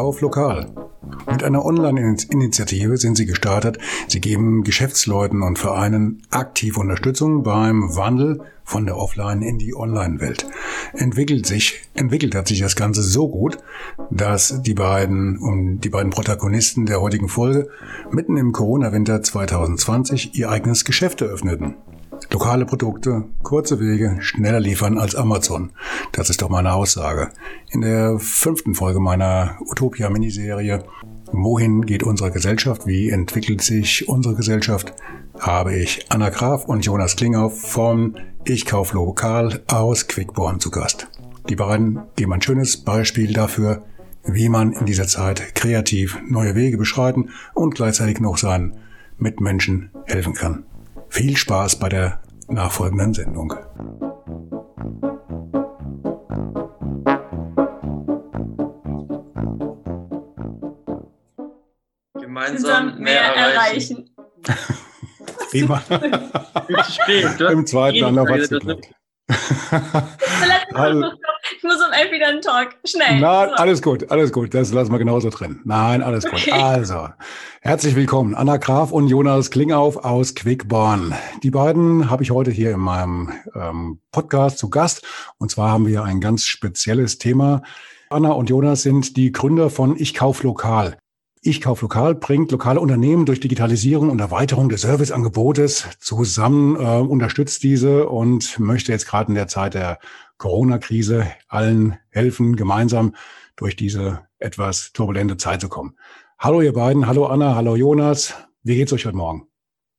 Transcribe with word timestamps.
Kauf 0.00 0.22
lokal. 0.22 0.66
Mit 1.30 1.44
einer 1.44 1.62
Online-Initiative 1.62 2.96
sind 2.96 3.18
sie 3.18 3.26
gestartet. 3.26 3.76
Sie 4.08 4.18
geben 4.18 4.64
Geschäftsleuten 4.64 5.42
und 5.42 5.58
Vereinen 5.58 6.22
aktiv 6.30 6.78
Unterstützung 6.78 7.42
beim 7.42 7.94
Wandel 7.96 8.40
von 8.64 8.86
der 8.86 8.96
Offline 8.96 9.42
in 9.42 9.58
die 9.58 9.76
Online-Welt. 9.76 10.46
Entwickelt 10.94 11.44
sich, 11.44 11.82
entwickelt 11.92 12.34
hat 12.34 12.48
sich 12.48 12.60
das 12.60 12.76
Ganze 12.76 13.02
so 13.02 13.28
gut, 13.28 13.58
dass 14.10 14.62
die 14.62 14.72
beiden, 14.72 15.36
um 15.36 15.80
die 15.80 15.90
beiden 15.90 16.12
Protagonisten 16.12 16.86
der 16.86 17.02
heutigen 17.02 17.28
Folge 17.28 17.68
mitten 18.10 18.38
im 18.38 18.52
Corona-Winter 18.52 19.22
2020 19.22 20.34
ihr 20.34 20.48
eigenes 20.48 20.86
Geschäft 20.86 21.20
eröffneten. 21.20 21.74
Lokale 22.32 22.64
Produkte, 22.64 23.24
kurze 23.42 23.80
Wege, 23.80 24.16
schneller 24.20 24.60
liefern 24.60 24.98
als 24.98 25.14
Amazon. 25.14 25.72
Das 26.12 26.30
ist 26.30 26.42
doch 26.42 26.48
meine 26.48 26.74
Aussage. 26.74 27.30
In 27.70 27.80
der 27.80 28.18
fünften 28.18 28.74
Folge 28.74 29.00
meiner 29.00 29.56
Utopia-Miniserie 29.68 30.84
Wohin 31.32 31.82
geht 31.86 32.02
unsere 32.02 32.32
Gesellschaft? 32.32 32.86
Wie 32.86 33.10
entwickelt 33.10 33.62
sich 33.62 34.08
unsere 34.08 34.34
Gesellschaft? 34.34 34.94
habe 35.38 35.74
ich 35.74 36.06
Anna 36.10 36.28
Graf 36.28 36.66
und 36.66 36.84
Jonas 36.84 37.16
Klinghoff 37.16 37.60
von 37.60 38.18
Ich 38.44 38.66
kauf 38.66 38.92
lokal 38.92 39.62
aus 39.68 40.06
Quickborn 40.06 40.60
zu 40.60 40.70
Gast. 40.70 41.08
Die 41.48 41.56
beiden 41.56 42.00
geben 42.16 42.32
ein 42.32 42.42
schönes 42.42 42.76
Beispiel 42.76 43.32
dafür, 43.32 43.82
wie 44.24 44.48
man 44.48 44.72
in 44.72 44.86
dieser 44.86 45.06
Zeit 45.06 45.54
kreativ 45.54 46.18
neue 46.28 46.54
Wege 46.54 46.76
beschreiten 46.76 47.30
und 47.54 47.74
gleichzeitig 47.74 48.20
noch 48.20 48.36
seinen 48.36 48.76
Mitmenschen 49.18 49.90
helfen 50.06 50.34
kann. 50.34 50.64
Viel 51.10 51.36
Spaß 51.36 51.80
bei 51.80 51.88
der 51.88 52.22
nachfolgenden 52.48 53.12
Sendung. 53.12 53.52
Gemeinsam 62.14 63.00
mehr 63.00 63.20
erreichen. 63.20 64.08
Prima. 65.50 65.82
Im 67.50 67.66
zweiten 67.66 68.04
Anlauf 68.04 68.28
hat 68.28 68.38
es 68.38 68.48
geklappt. 68.48 68.88
ich 69.28 69.36
muss 71.62 71.76
um 71.76 71.92
elf 71.92 72.12
wieder 72.12 72.28
einen 72.28 72.40
Talk. 72.40 72.76
Schnell. 72.84 73.20
Nein, 73.20 73.48
so. 73.50 73.54
alles 73.56 73.82
gut, 73.82 74.10
alles 74.10 74.32
gut. 74.32 74.54
Das 74.54 74.72
lassen 74.72 74.92
wir 74.92 74.98
genauso 74.98 75.30
drin. 75.30 75.60
Nein, 75.64 76.02
alles 76.02 76.24
gut. 76.24 76.34
Okay. 76.34 76.52
Also, 76.52 77.08
herzlich 77.60 77.96
willkommen. 77.96 78.34
Anna 78.34 78.56
Graf 78.56 78.92
und 78.92 79.08
Jonas 79.08 79.50
Klingauf 79.50 79.96
aus 79.96 80.34
Quickborn. 80.34 81.14
Die 81.42 81.50
beiden 81.50 82.10
habe 82.10 82.22
ich 82.22 82.30
heute 82.30 82.50
hier 82.50 82.70
in 82.70 82.80
meinem 82.80 83.32
ähm, 83.54 84.00
Podcast 84.12 84.58
zu 84.58 84.70
Gast. 84.70 85.06
Und 85.38 85.50
zwar 85.50 85.70
haben 85.70 85.86
wir 85.86 86.04
ein 86.04 86.20
ganz 86.20 86.44
spezielles 86.44 87.18
Thema. 87.18 87.62
Anna 88.08 88.32
und 88.32 88.50
Jonas 88.50 88.82
sind 88.82 89.16
die 89.16 89.32
Gründer 89.32 89.70
von 89.70 89.96
Ich 89.96 90.14
Kauf 90.14 90.42
Lokal. 90.42 90.96
Ich 91.42 91.62
kauf 91.62 91.80
lokal 91.80 92.14
bringt 92.14 92.52
lokale 92.52 92.80
Unternehmen 92.80 93.24
durch 93.24 93.40
Digitalisierung 93.40 94.10
und 94.10 94.20
Erweiterung 94.20 94.68
des 94.68 94.82
Serviceangebotes 94.82 95.86
zusammen, 95.98 96.76
äh, 96.76 96.98
unterstützt 97.00 97.62
diese 97.62 98.10
und 98.10 98.58
möchte 98.58 98.92
jetzt 98.92 99.06
gerade 99.06 99.30
in 99.30 99.36
der 99.36 99.48
Zeit 99.48 99.72
der 99.72 100.00
Corona-Krise 100.40 101.26
allen 101.48 101.98
helfen, 102.08 102.56
gemeinsam 102.56 103.14
durch 103.56 103.76
diese 103.76 104.26
etwas 104.38 104.92
turbulente 104.92 105.36
Zeit 105.36 105.60
zu 105.60 105.68
kommen. 105.68 105.96
Hallo 106.38 106.62
ihr 106.62 106.72
beiden, 106.72 107.06
hallo 107.06 107.26
Anna, 107.26 107.54
hallo 107.54 107.76
Jonas. 107.76 108.34
Wie 108.62 108.76
geht's 108.76 108.92
euch 108.92 109.04
heute 109.04 109.16
Morgen? 109.16 109.46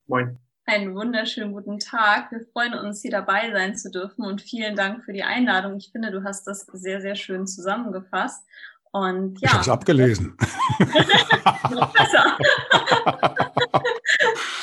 Moin. 0.08 0.40
Einen 0.66 0.96
wunderschönen 0.96 1.54
guten 1.54 1.78
Tag. 1.80 2.32
Wir 2.32 2.42
freuen 2.54 2.74
uns, 2.74 3.02
hier 3.02 3.12
dabei 3.12 3.52
sein 3.52 3.76
zu 3.76 3.92
dürfen 3.92 4.24
und 4.24 4.42
vielen 4.42 4.76
Dank 4.76 5.04
für 5.04 5.14
die 5.14 5.24
Einladung. 5.24 5.78
Ich 5.78 5.92
finde, 5.92 6.12
du 6.12 6.24
hast 6.24 6.48
das 6.48 6.66
sehr, 6.74 7.02
sehr 7.02 7.16
schön 7.16 7.46
zusammengefasst. 7.46 8.44
Und 8.92 9.40
ja. 9.40 9.48
Ich 9.48 9.52
habe 9.54 9.62
es 9.62 9.70
abgelesen. 9.70 10.38
Noch 11.72 11.94
besser. 11.94 12.38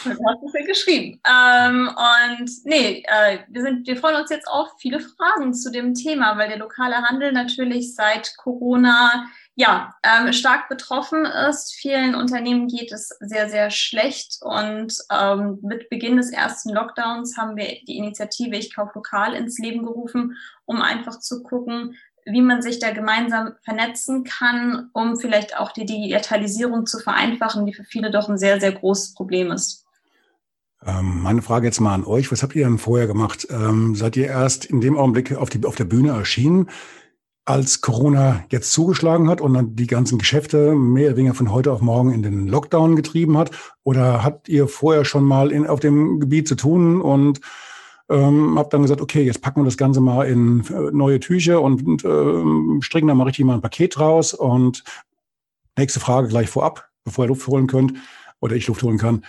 du 0.04 0.10
hast 0.10 0.42
es 0.46 0.52
ja 0.52 0.66
geschrieben. 0.66 1.20
Ähm, 1.26 1.88
und 1.88 2.50
nee, 2.64 3.02
äh, 3.06 3.38
wir, 3.48 3.62
sind, 3.62 3.86
wir 3.86 3.96
freuen 3.96 4.16
uns 4.16 4.30
jetzt 4.30 4.48
auf 4.48 4.68
viele 4.78 5.00
Fragen 5.00 5.54
zu 5.54 5.70
dem 5.72 5.94
Thema, 5.94 6.36
weil 6.36 6.48
der 6.48 6.58
lokale 6.58 6.96
Handel 6.96 7.32
natürlich 7.32 7.94
seit 7.94 8.36
Corona 8.36 9.28
ja, 9.60 9.92
ähm, 10.04 10.32
stark 10.32 10.68
betroffen 10.68 11.24
ist. 11.24 11.74
Vielen 11.74 12.14
Unternehmen 12.14 12.68
geht 12.68 12.92
es 12.92 13.08
sehr, 13.18 13.50
sehr 13.50 13.70
schlecht. 13.70 14.38
Und 14.40 14.94
ähm, 15.10 15.58
mit 15.62 15.88
Beginn 15.90 16.16
des 16.16 16.30
ersten 16.30 16.72
Lockdowns 16.72 17.36
haben 17.36 17.56
wir 17.56 17.66
die 17.88 17.96
Initiative 17.96 18.54
Ich 18.54 18.72
kaufe 18.72 18.92
lokal 18.94 19.34
ins 19.34 19.58
Leben 19.58 19.84
gerufen, 19.84 20.36
um 20.64 20.80
einfach 20.80 21.18
zu 21.18 21.42
gucken, 21.42 21.96
wie 22.30 22.42
man 22.42 22.62
sich 22.62 22.78
da 22.78 22.90
gemeinsam 22.90 23.52
vernetzen 23.64 24.24
kann, 24.24 24.90
um 24.92 25.18
vielleicht 25.18 25.56
auch 25.56 25.72
die 25.72 25.86
Digitalisierung 25.86 26.86
zu 26.86 26.98
vereinfachen, 26.98 27.66
die 27.66 27.74
für 27.74 27.84
viele 27.84 28.10
doch 28.10 28.28
ein 28.28 28.38
sehr, 28.38 28.60
sehr 28.60 28.72
großes 28.72 29.14
Problem 29.14 29.50
ist. 29.50 29.84
Ähm, 30.86 31.22
meine 31.22 31.42
Frage 31.42 31.66
jetzt 31.66 31.80
mal 31.80 31.94
an 31.94 32.04
euch. 32.04 32.30
Was 32.30 32.42
habt 32.42 32.54
ihr 32.54 32.64
denn 32.64 32.78
vorher 32.78 33.06
gemacht? 33.06 33.48
Ähm, 33.50 33.94
seid 33.94 34.16
ihr 34.16 34.26
erst 34.26 34.64
in 34.64 34.80
dem 34.80 34.96
Augenblick 34.96 35.36
auf, 35.36 35.50
die, 35.50 35.64
auf 35.64 35.74
der 35.74 35.84
Bühne 35.84 36.10
erschienen, 36.10 36.68
als 37.44 37.80
Corona 37.80 38.44
jetzt 38.50 38.72
zugeschlagen 38.72 39.28
hat 39.28 39.40
und 39.40 39.54
dann 39.54 39.74
die 39.74 39.86
ganzen 39.86 40.18
Geschäfte 40.18 40.74
mehr 40.74 41.08
oder 41.08 41.16
weniger 41.16 41.34
von 41.34 41.50
heute 41.50 41.72
auf 41.72 41.80
morgen 41.80 42.12
in 42.12 42.22
den 42.22 42.46
Lockdown 42.46 42.94
getrieben 42.94 43.36
hat? 43.38 43.50
Oder 43.82 44.22
habt 44.22 44.48
ihr 44.48 44.68
vorher 44.68 45.04
schon 45.04 45.24
mal 45.24 45.50
in, 45.50 45.66
auf 45.66 45.80
dem 45.80 46.20
Gebiet 46.20 46.46
zu 46.46 46.54
tun 46.54 47.00
und 47.00 47.40
ähm, 48.08 48.58
habe 48.58 48.68
dann 48.70 48.82
gesagt, 48.82 49.00
okay, 49.00 49.22
jetzt 49.22 49.42
packen 49.42 49.60
wir 49.60 49.64
das 49.66 49.76
Ganze 49.76 50.00
mal 50.00 50.24
in 50.24 50.64
äh, 50.66 50.90
neue 50.92 51.20
Tücher 51.20 51.60
und, 51.60 51.86
und 51.86 52.04
äh, 52.04 52.82
stricken 52.82 53.08
da 53.08 53.14
mal 53.14 53.24
richtig 53.24 53.44
mal 53.44 53.54
ein 53.54 53.60
Paket 53.60 53.98
raus. 54.00 54.34
Und 54.34 54.84
nächste 55.76 56.00
Frage 56.00 56.28
gleich 56.28 56.48
vorab, 56.48 56.88
bevor 57.04 57.24
ihr 57.24 57.28
Luft 57.28 57.46
holen 57.46 57.66
könnt 57.66 57.94
oder 58.40 58.56
ich 58.56 58.66
Luft 58.66 58.82
holen 58.82 58.98
kann. 58.98 59.24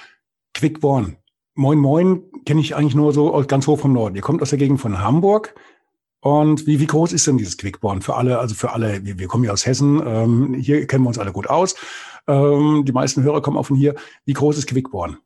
Quickborn. 0.54 1.18
Moin 1.56 1.80
Moin 1.80 2.24
kenne 2.46 2.62
ich 2.62 2.76
eigentlich 2.76 2.96
nur 2.96 3.12
so 3.12 3.44
ganz 3.48 3.68
hoch 3.68 3.80
vom 3.80 3.94
Norden. 3.94 4.16
Ihr 4.16 4.22
kommt 4.22 4.42
aus 4.42 4.52
der 4.52 4.60
Gegend 4.60 4.80
von 4.80 5.00
Hamburg. 5.00 5.56
Und 6.22 6.68
wie, 6.68 6.80
wie 6.80 6.88
groß 6.88 7.14
ist 7.14 7.28
denn 7.28 7.38
dieses 7.38 7.58
Quickborn 7.58 8.02
für 8.02 8.16
alle? 8.16 8.40
Also 8.40 8.56
für 8.56 8.72
alle, 8.72 9.06
wir, 9.06 9.20
wir 9.20 9.28
kommen 9.28 9.46
ja 9.46 9.52
aus 9.52 9.66
Hessen, 9.66 10.02
ähm, 10.06 10.54
hier 10.54 10.86
kennen 10.86 11.04
wir 11.04 11.10
uns 11.10 11.18
alle 11.18 11.32
gut 11.32 11.50
aus. 11.50 11.76
Ähm, 12.28 12.84
die 12.86 12.92
meisten 12.92 13.24
Hörer 13.24 13.42
kommen 13.42 13.58
auch 13.58 13.66
von 13.66 13.78
hier. 13.78 13.96
Wie 14.26 14.34
groß 14.34 14.58
ist 14.58 14.68
Quickborn? 14.68 15.18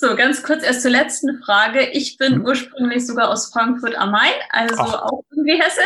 So, 0.00 0.14
ganz 0.14 0.44
kurz 0.44 0.62
erst 0.62 0.82
zur 0.82 0.92
letzten 0.92 1.42
Frage. 1.42 1.88
Ich 1.90 2.18
bin 2.18 2.38
mhm. 2.38 2.44
ursprünglich 2.44 3.04
sogar 3.04 3.30
aus 3.30 3.50
Frankfurt 3.52 3.96
am 3.96 4.12
Main, 4.12 4.32
also 4.50 4.76
Ach. 4.78 5.02
auch 5.02 5.24
irgendwie 5.32 5.60
Hessen. 5.60 5.82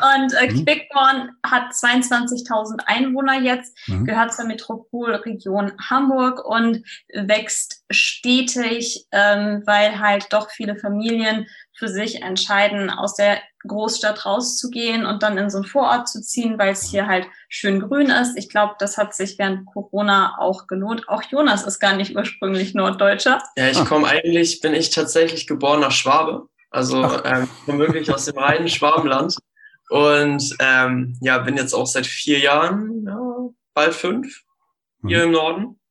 Und 0.16 0.32
äh, 0.32 0.50
mhm. 0.50 0.64
Quickborn 0.64 1.32
hat 1.44 1.70
22.000 1.70 2.80
Einwohner 2.86 3.42
jetzt, 3.42 3.76
mhm. 3.88 4.06
gehört 4.06 4.32
zur 4.32 4.46
Metropolregion 4.46 5.72
Hamburg 5.90 6.42
und 6.46 6.82
wächst 7.12 7.84
stetig, 7.90 9.06
ähm, 9.12 9.62
weil 9.66 10.00
halt 10.00 10.32
doch 10.32 10.50
viele 10.50 10.76
Familien 10.76 11.46
für 11.74 11.88
sich 11.88 12.22
entscheiden, 12.22 12.90
aus 12.90 13.14
der 13.14 13.38
Großstadt 13.66 14.26
rauszugehen 14.26 15.06
und 15.06 15.22
dann 15.22 15.38
in 15.38 15.50
so 15.50 15.58
einen 15.58 15.66
Vorort 15.66 16.08
zu 16.08 16.20
ziehen, 16.20 16.58
weil 16.58 16.72
es 16.72 16.90
hier 16.90 17.06
halt 17.06 17.26
schön 17.48 17.80
grün 17.80 18.10
ist. 18.10 18.36
Ich 18.36 18.48
glaube, 18.48 18.74
das 18.78 18.98
hat 18.98 19.14
sich 19.14 19.38
während 19.38 19.66
Corona 19.66 20.36
auch 20.38 20.66
gelohnt. 20.66 21.08
Auch 21.08 21.22
Jonas 21.22 21.64
ist 21.64 21.78
gar 21.78 21.96
nicht 21.96 22.16
ursprünglich 22.16 22.74
Norddeutscher. 22.74 23.42
Ja, 23.56 23.68
ich 23.68 23.84
komme 23.84 24.06
eigentlich, 24.06 24.60
bin 24.60 24.74
ich 24.74 24.90
tatsächlich 24.90 25.46
geboren 25.46 25.80
nach 25.80 25.92
Schwabe. 25.92 26.48
Also 26.70 27.02
ähm, 27.24 27.48
komme 27.66 27.80
wirklich 27.80 28.12
aus 28.12 28.24
dem 28.24 28.38
reinen 28.38 28.68
Schwabenland. 28.68 29.36
Und 29.90 30.56
ähm, 30.58 31.18
ja, 31.20 31.38
bin 31.38 31.56
jetzt 31.56 31.74
auch 31.74 31.86
seit 31.86 32.06
vier 32.06 32.38
Jahren, 32.38 33.04
ja, 33.06 33.18
bald 33.74 33.94
fünf, 33.94 34.42
hier 35.06 35.18
mhm. 35.18 35.24
im 35.24 35.30
Norden 35.32 35.81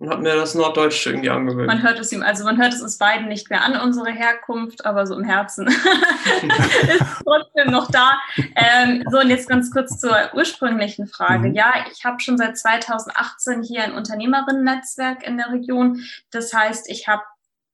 und 0.00 0.08
habe 0.08 0.22
mir 0.22 0.34
das 0.34 0.54
Norddeutsche 0.54 1.10
irgendwie 1.10 1.28
angewöhnt. 1.28 1.66
Man 1.66 1.82
hört 1.82 1.98
es 1.98 2.10
ihm, 2.10 2.22
also 2.22 2.42
man 2.44 2.56
hört 2.56 2.72
es 2.72 2.80
uns 2.80 2.96
beiden 2.96 3.28
nicht 3.28 3.50
mehr 3.50 3.62
an, 3.62 3.78
unsere 3.78 4.10
Herkunft, 4.10 4.86
aber 4.86 5.06
so 5.06 5.14
im 5.14 5.24
Herzen 5.24 5.66
ist 5.66 7.04
trotzdem 7.22 7.70
noch 7.70 7.90
da. 7.90 8.18
Ähm, 8.56 9.04
so, 9.10 9.20
und 9.20 9.28
jetzt 9.28 9.46
ganz 9.46 9.70
kurz 9.70 10.00
zur 10.00 10.16
ursprünglichen 10.32 11.06
Frage. 11.06 11.50
Mhm. 11.50 11.54
Ja, 11.54 11.74
ich 11.92 12.06
habe 12.06 12.18
schon 12.20 12.38
seit 12.38 12.56
2018 12.56 13.62
hier 13.62 13.84
ein 13.84 13.92
Unternehmerinnen-Netzwerk 13.92 15.22
in 15.22 15.36
der 15.36 15.52
Region. 15.52 16.00
Das 16.30 16.54
heißt, 16.54 16.88
ich 16.88 17.06
habe 17.06 17.22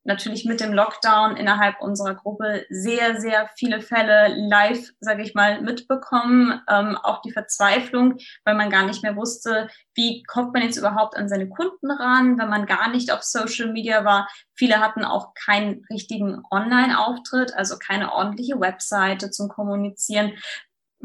natürlich 0.07 0.45
mit 0.45 0.61
dem 0.61 0.73
Lockdown 0.73 1.37
innerhalb 1.37 1.81
unserer 1.81 2.15
Gruppe 2.15 2.65
sehr, 2.71 3.21
sehr 3.21 3.49
viele 3.57 3.81
Fälle 3.81 4.35
live, 4.37 4.91
sage 5.01 5.23
ich 5.23 5.35
mal, 5.35 5.61
mitbekommen. 5.61 6.61
Ähm, 6.69 6.97
auch 6.97 7.21
die 7.23 7.33
Verzweiflung, 7.33 8.17
weil 8.45 8.55
man 8.55 8.71
gar 8.71 8.87
nicht 8.87 9.03
mehr 9.03 9.17
wusste, 9.17 9.69
wie 9.95 10.23
kommt 10.25 10.53
man 10.53 10.63
jetzt 10.63 10.77
überhaupt 10.77 11.17
an 11.17 11.29
seine 11.29 11.49
Kunden 11.49 11.91
ran, 11.91 12.39
wenn 12.39 12.49
man 12.49 12.67
gar 12.67 12.91
nicht 12.91 13.13
auf 13.13 13.23
Social 13.23 13.73
Media 13.73 14.05
war. 14.05 14.29
Viele 14.55 14.81
hatten 14.81 15.05
auch 15.05 15.35
keinen 15.35 15.85
richtigen 15.91 16.43
Online-Auftritt, 16.51 17.55
also 17.55 17.77
keine 17.79 18.13
ordentliche 18.13 18.61
Webseite 18.61 19.31
zum 19.31 19.49
Kommunizieren 19.49 20.33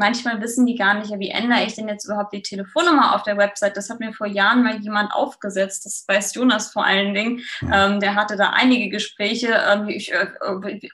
manchmal 0.02 0.42
wissen 0.42 0.66
die 0.66 0.76
gar 0.76 0.96
nicht, 0.96 1.12
ja, 1.12 1.20
wie 1.20 1.30
ändere 1.30 1.64
ich 1.64 1.76
denn 1.76 1.88
jetzt 1.88 2.06
überhaupt 2.06 2.34
die 2.34 2.42
Telefonnummer 2.42 3.16
auf 3.16 3.22
der 3.22 3.38
Website? 3.38 3.78
Das 3.78 3.90
hat 3.90 4.00
mir 4.00 4.14
vor 4.14 4.26
Jahren 4.26 4.64
mal 4.64 4.80
jemand 4.80 5.14
aufgesetzt, 5.14 5.86
das 5.86 6.06
weiß 6.08 6.34
Jonas 6.34 6.72
vor 6.72 6.84
allen 6.84 7.14
Dingen. 7.14 7.42
Ja. 7.62 7.86
Ähm, 7.86 8.00
der 8.00 8.16
hatte 8.16 8.36
da 8.36 8.50
einige 8.50 8.90
Gespräche 8.90 9.54
ähm, 9.70 9.88
ich, 9.90 10.12
äh, 10.12 10.28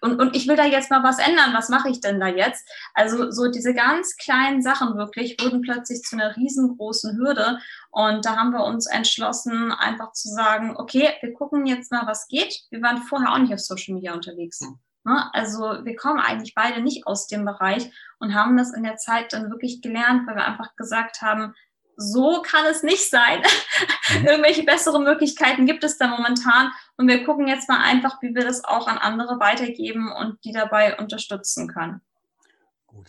und, 0.01 0.19
und 0.19 0.35
ich 0.35 0.47
will 0.47 0.57
da 0.57 0.65
jetzt 0.65 0.91
mal 0.91 1.03
was 1.03 1.19
ändern. 1.19 1.53
Was 1.53 1.69
mache 1.69 1.89
ich 1.89 2.01
denn 2.01 2.19
da 2.19 2.27
jetzt? 2.27 2.69
Also 2.93 3.31
so 3.31 3.49
diese 3.49 3.73
ganz 3.73 4.17
kleinen 4.17 4.61
Sachen 4.61 4.97
wirklich 4.97 5.37
wurden 5.41 5.61
plötzlich 5.61 6.01
zu 6.01 6.17
einer 6.17 6.35
riesengroßen 6.35 7.17
Hürde. 7.17 7.59
Und 7.91 8.25
da 8.25 8.35
haben 8.35 8.51
wir 8.51 8.65
uns 8.65 8.87
entschlossen, 8.87 9.71
einfach 9.71 10.11
zu 10.11 10.27
sagen, 10.27 10.75
okay, 10.75 11.09
wir 11.21 11.33
gucken 11.33 11.65
jetzt 11.65 11.91
mal, 11.91 12.05
was 12.05 12.27
geht. 12.27 12.61
Wir 12.69 12.81
waren 12.81 12.97
vorher 13.03 13.31
auch 13.31 13.37
nicht 13.37 13.53
auf 13.53 13.61
Social 13.61 13.95
Media 13.95 14.13
unterwegs. 14.13 14.59
Mhm. 14.59 14.79
Ne? 15.07 15.33
Also 15.33 15.85
wir 15.85 15.95
kommen 15.95 16.19
eigentlich 16.19 16.53
beide 16.53 16.81
nicht 16.81 17.07
aus 17.07 17.27
dem 17.27 17.45
Bereich 17.45 17.89
und 18.19 18.35
haben 18.35 18.57
das 18.57 18.73
in 18.73 18.83
der 18.83 18.97
Zeit 18.97 19.31
dann 19.31 19.49
wirklich 19.49 19.81
gelernt, 19.81 20.27
weil 20.27 20.35
wir 20.35 20.45
einfach 20.45 20.75
gesagt 20.75 21.21
haben, 21.21 21.53
so 21.95 22.41
kann 22.41 22.65
es 22.65 22.83
nicht 22.83 23.09
sein. 23.09 23.39
Mhm. 23.39 24.25
Irgendwelche 24.27 24.63
bessere 24.63 24.99
Möglichkeiten 24.99 25.65
gibt 25.65 25.85
es 25.85 25.97
da 25.97 26.07
momentan. 26.07 26.71
Und 26.97 27.07
wir 27.07 27.23
gucken 27.23 27.47
jetzt 27.47 27.69
mal 27.69 27.81
einfach, 27.81 28.21
wie 28.21 28.35
wir 28.35 28.43
das 28.43 28.65
auch 28.65 28.87
an 28.87 28.97
andere 28.97 29.39
weitergeben 29.39 30.11
und 30.11 30.43
die 30.43 30.51
dabei 30.51 30.97
unterstützen 30.97 31.69
können. 31.69 32.01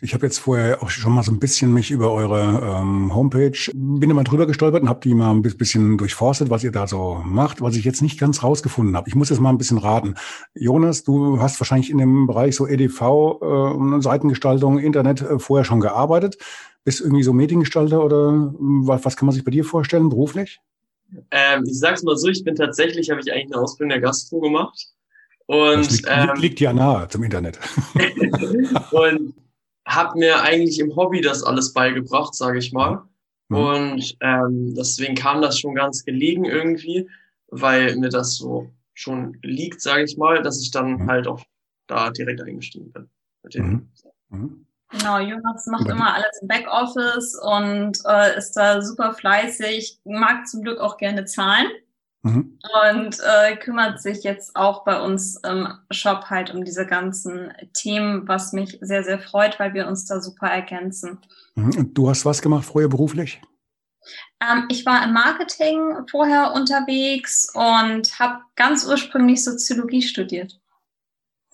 Ich 0.00 0.14
habe 0.14 0.26
jetzt 0.26 0.38
vorher 0.38 0.82
auch 0.82 0.90
schon 0.90 1.12
mal 1.12 1.22
so 1.22 1.32
ein 1.32 1.38
bisschen 1.38 1.72
mich 1.72 1.90
über 1.90 2.12
eure 2.12 2.80
ähm, 2.80 3.14
Homepage, 3.14 3.58
bin 3.74 4.10
immer 4.10 4.24
drüber 4.24 4.46
gestolpert 4.46 4.82
und 4.82 4.88
habe 4.88 5.00
die 5.00 5.14
mal 5.14 5.30
ein 5.30 5.42
bisschen 5.42 5.98
durchforstet, 5.98 6.50
was 6.50 6.62
ihr 6.62 6.70
da 6.70 6.86
so 6.86 7.20
macht, 7.24 7.60
was 7.60 7.76
ich 7.76 7.84
jetzt 7.84 8.02
nicht 8.02 8.18
ganz 8.18 8.42
rausgefunden 8.42 8.96
habe. 8.96 9.08
Ich 9.08 9.14
muss 9.14 9.30
jetzt 9.30 9.40
mal 9.40 9.50
ein 9.50 9.58
bisschen 9.58 9.78
raten. 9.78 10.14
Jonas, 10.54 11.02
du 11.02 11.40
hast 11.40 11.60
wahrscheinlich 11.60 11.90
in 11.90 11.98
dem 11.98 12.26
Bereich 12.26 12.54
so 12.54 12.66
EDV, 12.66 13.00
äh, 13.42 14.00
Seitengestaltung, 14.00 14.78
Internet 14.78 15.22
äh, 15.22 15.38
vorher 15.38 15.64
schon 15.64 15.80
gearbeitet. 15.80 16.38
Bist 16.84 17.00
irgendwie 17.00 17.24
so 17.24 17.32
Mediengestalter 17.32 18.04
oder 18.04 18.28
hm, 18.28 18.86
was, 18.86 19.04
was 19.04 19.16
kann 19.16 19.26
man 19.26 19.34
sich 19.34 19.44
bei 19.44 19.50
dir 19.50 19.64
vorstellen, 19.64 20.08
beruflich? 20.08 20.60
Ähm, 21.30 21.64
ich 21.66 21.78
sag's 21.78 22.02
mal 22.02 22.16
so, 22.16 22.28
ich 22.28 22.44
bin 22.44 22.54
tatsächlich, 22.54 23.10
habe 23.10 23.20
ich 23.20 23.32
eigentlich 23.32 23.52
eine 23.52 23.62
Ausbildung 23.62 23.90
der 23.90 24.00
Gastro 24.00 24.40
gemacht. 24.40 24.88
Und, 25.46 25.78
das 25.78 25.90
liegt, 25.90 26.08
ähm, 26.08 26.30
liegt 26.36 26.60
ja 26.60 26.72
nahe 26.72 27.08
zum 27.08 27.22
Internet. 27.22 27.58
und 28.92 29.34
habe 29.88 30.18
mir 30.18 30.42
eigentlich 30.42 30.78
im 30.78 30.94
Hobby 30.94 31.20
das 31.20 31.42
alles 31.42 31.72
beigebracht, 31.72 32.34
sage 32.34 32.58
ich 32.58 32.72
mal. 32.72 33.02
Mhm. 33.48 33.56
Und 33.56 34.16
ähm, 34.20 34.74
deswegen 34.74 35.14
kam 35.14 35.42
das 35.42 35.58
schon 35.58 35.74
ganz 35.74 36.04
gelegen 36.04 36.44
irgendwie, 36.44 37.08
weil 37.48 37.96
mir 37.96 38.10
das 38.10 38.36
so 38.36 38.70
schon 38.92 39.38
liegt, 39.42 39.80
sage 39.80 40.04
ich 40.04 40.16
mal, 40.16 40.42
dass 40.42 40.60
ich 40.60 40.70
dann 40.70 40.92
mhm. 40.92 41.06
halt 41.06 41.26
auch 41.26 41.42
da 41.86 42.10
direkt 42.10 42.42
eingestiegen 42.42 42.92
bin. 42.92 43.08
Mit 43.42 43.54
mhm. 43.56 43.88
mhm. 44.28 44.66
Genau, 44.90 45.18
Jonas 45.18 45.66
macht 45.66 45.86
immer 45.86 46.14
alles 46.14 46.40
im 46.40 46.48
Backoffice 46.48 47.34
und 47.34 47.98
äh, 48.06 48.38
ist 48.38 48.52
da 48.52 48.80
super 48.80 49.12
fleißig, 49.12 50.00
mag 50.04 50.46
zum 50.48 50.62
Glück 50.62 50.80
auch 50.80 50.96
gerne 50.96 51.26
Zahlen. 51.26 51.66
Mhm. 52.22 52.58
Und 52.92 53.16
äh, 53.20 53.56
kümmert 53.56 54.02
sich 54.02 54.24
jetzt 54.24 54.56
auch 54.56 54.84
bei 54.84 55.00
uns 55.00 55.36
im 55.44 55.68
Shop 55.90 56.24
halt 56.30 56.52
um 56.52 56.64
diese 56.64 56.86
ganzen 56.86 57.52
Themen, 57.74 58.26
was 58.26 58.52
mich 58.52 58.78
sehr, 58.80 59.04
sehr 59.04 59.20
freut, 59.20 59.58
weil 59.60 59.74
wir 59.74 59.86
uns 59.86 60.06
da 60.06 60.20
super 60.20 60.48
ergänzen. 60.48 61.20
Mhm. 61.54 61.76
Und 61.76 61.94
du 61.98 62.08
hast 62.08 62.24
was 62.24 62.42
gemacht 62.42 62.64
vorher 62.64 62.88
beruflich? 62.88 63.40
Ähm, 64.40 64.64
ich 64.68 64.86
war 64.86 65.04
im 65.04 65.12
Marketing 65.12 66.06
vorher 66.10 66.52
unterwegs 66.54 67.52
und 67.54 68.18
habe 68.18 68.40
ganz 68.56 68.86
ursprünglich 68.86 69.44
Soziologie 69.44 70.02
studiert. 70.02 70.57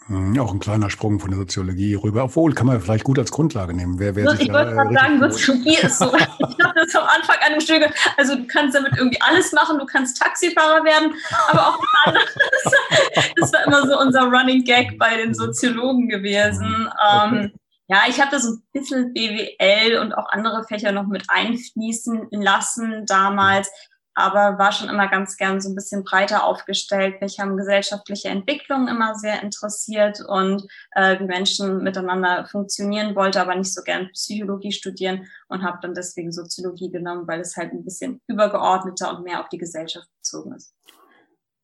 Hm, 0.07 0.39
auch 0.39 0.53
ein 0.53 0.59
kleiner 0.59 0.91
Sprung 0.91 1.19
von 1.19 1.31
der 1.31 1.39
Soziologie 1.39 1.95
rüber. 1.95 2.25
Obwohl, 2.25 2.53
kann 2.55 2.67
man 2.67 2.81
vielleicht 2.81 3.05
gut 3.05 3.19
als 3.19 3.31
Grundlage 3.31 3.73
nehmen. 3.73 3.99
Wer, 3.99 4.15
wer 4.15 4.25
ich 4.35 4.53
wollte 4.53 4.73
gerade 4.73 4.93
sagen, 4.93 5.19
Soziologie 5.19 5.77
ist 5.77 5.99
so. 5.99 6.15
ich 6.17 6.65
habe 6.65 6.75
das 6.75 6.95
am 6.95 7.05
Anfang 7.05 7.37
an 7.45 7.53
dem 7.53 7.61
Stück. 7.61 7.83
Also 8.19 8.37
du 8.37 8.47
kannst 8.47 8.77
damit 8.77 8.93
irgendwie 8.97 9.21
alles 9.23 9.53
machen. 9.53 9.79
Du 9.79 9.87
kannst 9.87 10.21
Taxifahrer 10.21 10.85
werden, 10.85 11.15
aber 11.49 11.69
auch 11.69 11.81
anderes. 12.05 12.31
das 13.37 13.53
war 13.55 13.67
immer 13.67 13.87
so 13.87 13.99
unser 13.99 14.25
Running 14.25 14.65
Gag 14.65 14.99
bei 14.99 15.17
den 15.17 15.33
Soziologen 15.35 16.09
gewesen. 16.09 16.89
Okay. 16.89 17.39
Ähm, 17.39 17.53
ja, 17.87 18.03
ich 18.09 18.21
habe 18.21 18.31
da 18.31 18.39
so 18.39 18.53
ein 18.53 18.63
bisschen 18.73 19.13
BWL 19.15 19.99
und 19.99 20.13
auch 20.13 20.29
andere 20.31 20.65
Fächer 20.65 20.93
noch 20.93 21.07
mit 21.07 21.25
einfließen 21.29 22.29
lassen 22.31 23.05
damals 23.07 23.71
aber 24.15 24.59
war 24.59 24.73
schon 24.73 24.89
immer 24.89 25.09
ganz 25.09 25.37
gern 25.37 25.61
so 25.61 25.69
ein 25.69 25.75
bisschen 25.75 26.05
breiter 26.05 26.45
aufgestellt. 26.45 27.21
Mich 27.21 27.41
haben 27.41 27.57
gesellschaftliche 27.57 28.29
Entwicklungen 28.29 28.89
immer 28.89 29.15
sehr 29.17 29.43
interessiert 29.43 30.21
und 30.27 30.67
äh, 30.93 31.19
wie 31.19 31.25
Menschen 31.25 31.83
miteinander 31.83 32.47
funktionieren, 32.51 33.17
wollte 33.17 33.41
aber 33.41 33.55
nicht 33.55 33.75
so 33.75 33.83
gern 33.83 34.11
Psychologie 34.13 34.73
studieren 34.73 35.27
und 35.49 35.63
habe 35.63 35.79
dann 35.83 35.95
deswegen 35.95 36.33
Soziologie 36.33 36.91
genommen, 36.91 37.27
weil 37.27 37.41
es 37.41 37.57
halt 37.57 37.73
ein 37.73 37.85
bisschen 37.85 38.21
übergeordneter 38.29 39.17
und 39.17 39.25
mehr 39.25 39.41
auf 39.41 39.49
die 39.49 39.59
Gesellschaft 39.59 40.09
bezogen 40.23 40.55
ist. 40.55 40.75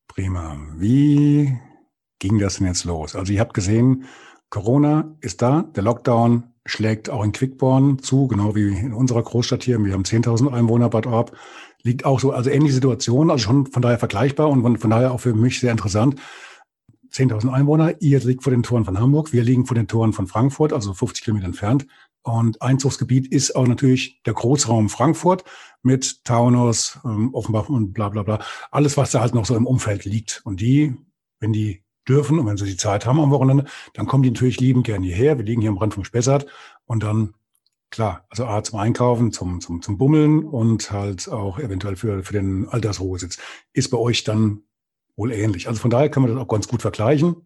Prima. 0.09 0.59
Wie 0.77 1.57
ging 2.19 2.39
das 2.39 2.57
denn 2.57 2.67
jetzt 2.67 2.85
los? 2.85 3.15
Also 3.15 3.33
ihr 3.33 3.41
habt 3.41 3.55
gesehen, 3.55 4.07
Corona 4.51 5.17
ist 5.21 5.43
da, 5.43 5.63
der 5.63 5.85
Lockdown 5.85 6.51
schlägt 6.67 7.09
auch 7.09 7.25
in 7.25 7.33
Quickborn 7.33 8.01
zu, 8.01 8.27
genau 8.27 8.55
wie 8.55 8.69
in 8.69 8.93
unserer 8.93 9.23
Großstadt 9.23 9.63
hier. 9.63 9.83
Wir 9.83 9.93
haben 9.93 10.03
10.000 10.03 10.53
Einwohner 10.53 10.91
Bad 10.91 11.07
Orb 11.07 11.37
liegt 11.83 12.05
auch 12.05 12.21
so, 12.21 12.33
also 12.33 12.51
ähnliche 12.51 12.75
Situation, 12.75 13.31
also 13.31 13.45
schon 13.45 13.67
von 13.67 13.83
daher 13.83 13.99
vergleichbar 13.99 14.49
und 14.49 14.63
von, 14.63 14.77
von 14.77 14.91
daher 14.91 15.13
auch 15.13 15.21
für 15.21 15.35
mich 15.35 15.61
sehr 15.61 15.73
interessant. 15.73 16.17
10.000 17.13 17.53
Einwohner, 17.53 18.01
ihr 18.01 18.21
liegt 18.21 18.45
vor 18.45 18.53
den 18.53 18.63
Toren 18.63 18.85
von 18.85 18.99
Hamburg, 18.99 19.33
wir 19.33 19.43
liegen 19.43 19.67
vor 19.67 19.75
den 19.75 19.89
Toren 19.89 20.13
von 20.13 20.27
Frankfurt, 20.27 20.73
also 20.73 20.95
50 20.95 21.25
Kilometer 21.25 21.47
entfernt. 21.47 21.87
Und 22.23 22.61
Einzugsgebiet 22.61 23.29
ist 23.29 23.57
auch 23.57 23.67
natürlich 23.67 24.23
der 24.25 24.35
Großraum 24.35 24.89
Frankfurt 24.91 25.45
mit 25.83 26.25
Taunus, 26.25 26.99
ähm, 27.05 27.35
Offenbach 27.35 27.69
und 27.69 27.95
bla 27.95 28.11
bla 28.11 28.23
bla. 28.23 28.41
Alles, 28.71 28.97
was 28.97 29.11
da 29.11 29.21
halt 29.21 29.35
noch 29.35 29.47
so 29.47 29.57
im 29.57 29.67
Umfeld 29.67 30.05
liegt. 30.05 30.43
Und 30.45 30.61
die, 30.61 30.95
wenn 31.41 31.53
die 31.53 31.83
dürfen 32.07 32.39
und 32.39 32.47
wenn 32.47 32.57
sie 32.57 32.67
die 32.67 32.77
Zeit 32.77 33.07
haben 33.07 33.21
am 33.21 33.31
Wochenende, 33.31 33.65
dann 33.95 34.07
kommen 34.07 34.23
die 34.23 34.31
natürlich 34.31 34.61
lieben 34.61 34.83
gerne 34.83 35.07
hierher. 35.07 35.39
Wir 35.39 35.45
liegen 35.45 35.63
hier 35.63 35.71
am 35.71 35.79
Rand 35.79 35.95
vom 35.95 36.05
Spessart 36.05 36.47
und 36.85 37.03
dann 37.03 37.35
Klar, 37.91 38.25
also 38.31 38.47
A 38.47 38.63
zum 38.63 38.79
Einkaufen, 38.79 39.33
zum, 39.33 39.61
zum, 39.61 39.83
zum 39.83 39.99
Bummeln 39.99 40.45
und 40.45 40.93
halt 40.93 41.29
auch 41.29 41.59
eventuell 41.59 41.97
für, 41.97 42.23
für 42.23 42.33
den 42.33 42.69
Altersruhesitz. 42.69 43.39
Ist 43.73 43.91
bei 43.91 43.99
euch 43.99 44.23
dann 44.23 44.63
wohl 45.17 45.33
ähnlich. 45.33 45.67
Also 45.67 45.81
von 45.81 45.91
daher 45.91 46.09
kann 46.09 46.23
man 46.23 46.33
das 46.33 46.41
auch 46.41 46.49
ganz 46.49 46.69
gut 46.69 46.83
vergleichen. 46.83 47.37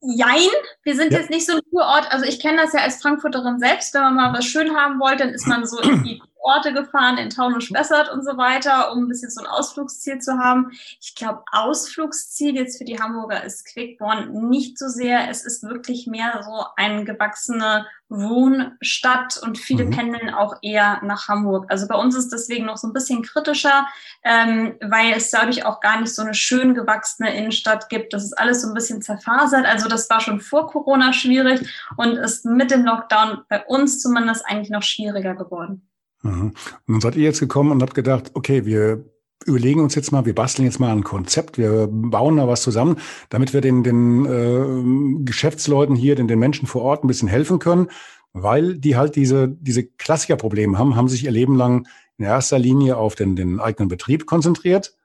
Jein, 0.00 0.48
wir 0.82 0.94
sind 0.94 1.12
ja. 1.12 1.18
jetzt 1.18 1.30
nicht 1.30 1.46
so 1.46 1.54
ein 1.54 1.62
Kurort. 1.70 2.10
Also 2.12 2.24
ich 2.24 2.38
kenne 2.38 2.58
das 2.58 2.72
ja 2.72 2.80
als 2.80 3.02
Frankfurterin 3.02 3.58
selbst. 3.58 3.94
Wenn 3.94 4.02
man 4.02 4.14
mal 4.14 4.32
was 4.32 4.44
schön 4.44 4.76
haben 4.76 5.00
wollte, 5.00 5.24
dann 5.24 5.34
ist 5.34 5.46
man 5.46 5.66
so 5.66 5.80
in 5.80 6.04
die 6.04 6.22
Orte 6.44 6.72
gefahren, 6.74 7.16
in 7.16 7.30
Taunus-Spessart 7.30 8.12
und 8.12 8.22
so 8.24 8.36
weiter, 8.36 8.92
um 8.92 9.04
ein 9.04 9.08
bisschen 9.08 9.30
so 9.30 9.40
ein 9.40 9.46
Ausflugsziel 9.46 10.18
zu 10.18 10.38
haben. 10.38 10.70
Ich 11.00 11.14
glaube, 11.14 11.42
Ausflugsziel 11.50 12.54
jetzt 12.54 12.78
für 12.78 12.84
die 12.84 13.00
Hamburger 13.00 13.42
ist 13.42 13.64
Quickborn 13.64 14.48
nicht 14.48 14.78
so 14.78 14.88
sehr. 14.88 15.30
Es 15.30 15.44
ist 15.44 15.62
wirklich 15.62 16.06
mehr 16.06 16.42
so 16.44 16.66
eine 16.76 17.04
gewachsene 17.04 17.86
Wohnstadt 18.08 19.38
und 19.42 19.56
viele 19.56 19.86
mhm. 19.86 19.90
pendeln 19.90 20.34
auch 20.34 20.56
eher 20.60 21.00
nach 21.02 21.28
Hamburg. 21.28 21.66
Also 21.70 21.88
bei 21.88 21.94
uns 21.94 22.14
ist 22.14 22.30
deswegen 22.30 22.66
noch 22.66 22.76
so 22.76 22.88
ein 22.88 22.92
bisschen 22.92 23.22
kritischer, 23.22 23.86
ähm, 24.22 24.76
weil 24.82 25.14
es 25.14 25.30
dadurch 25.30 25.64
auch 25.64 25.80
gar 25.80 26.00
nicht 26.00 26.14
so 26.14 26.22
eine 26.22 26.34
schön 26.34 26.74
gewachsene 26.74 27.34
Innenstadt 27.34 27.88
gibt. 27.88 28.12
Das 28.12 28.22
ist 28.22 28.34
alles 28.34 28.62
so 28.62 28.68
ein 28.68 28.74
bisschen 28.74 29.00
zerfasert. 29.00 29.64
Also 29.64 29.88
das 29.88 30.10
war 30.10 30.20
schon 30.20 30.40
vor 30.40 30.66
Corona 30.66 31.14
schwierig 31.14 31.66
und 31.96 32.16
ist 32.18 32.44
mit 32.44 32.70
dem 32.70 32.84
Lockdown 32.84 33.44
bei 33.48 33.64
uns 33.64 34.00
zumindest 34.02 34.44
eigentlich 34.46 34.70
noch 34.70 34.82
schwieriger 34.82 35.34
geworden. 35.34 35.88
Mhm. 36.24 36.52
Und 36.86 36.94
dann 36.94 37.00
seid 37.00 37.16
ihr 37.16 37.22
jetzt 37.22 37.40
gekommen 37.40 37.70
und 37.70 37.82
habt 37.82 37.94
gedacht, 37.94 38.32
okay, 38.34 38.64
wir 38.64 39.04
überlegen 39.46 39.80
uns 39.80 39.94
jetzt 39.94 40.10
mal, 40.10 40.24
wir 40.24 40.34
basteln 40.34 40.64
jetzt 40.64 40.80
mal 40.80 40.90
ein 40.90 41.04
Konzept, 41.04 41.58
wir 41.58 41.86
bauen 41.90 42.38
da 42.38 42.48
was 42.48 42.62
zusammen, 42.62 42.96
damit 43.28 43.52
wir 43.52 43.60
den, 43.60 43.82
den 43.84 44.24
äh, 44.24 45.24
Geschäftsleuten 45.24 45.94
hier, 45.94 46.16
den, 46.16 46.28
den 46.28 46.38
Menschen 46.38 46.66
vor 46.66 46.82
Ort 46.82 47.04
ein 47.04 47.08
bisschen 47.08 47.28
helfen 47.28 47.58
können, 47.58 47.88
weil 48.32 48.78
die 48.78 48.96
halt 48.96 49.16
diese, 49.16 49.48
diese 49.48 49.84
Klassikerprobleme 49.84 50.78
haben, 50.78 50.96
haben 50.96 51.08
sich 51.08 51.24
ihr 51.24 51.30
Leben 51.30 51.56
lang 51.56 51.86
in 52.16 52.24
erster 52.24 52.58
Linie 52.58 52.96
auf 52.96 53.14
den, 53.14 53.36
den 53.36 53.60
eigenen 53.60 53.88
Betrieb 53.88 54.24
konzentriert, 54.24 54.96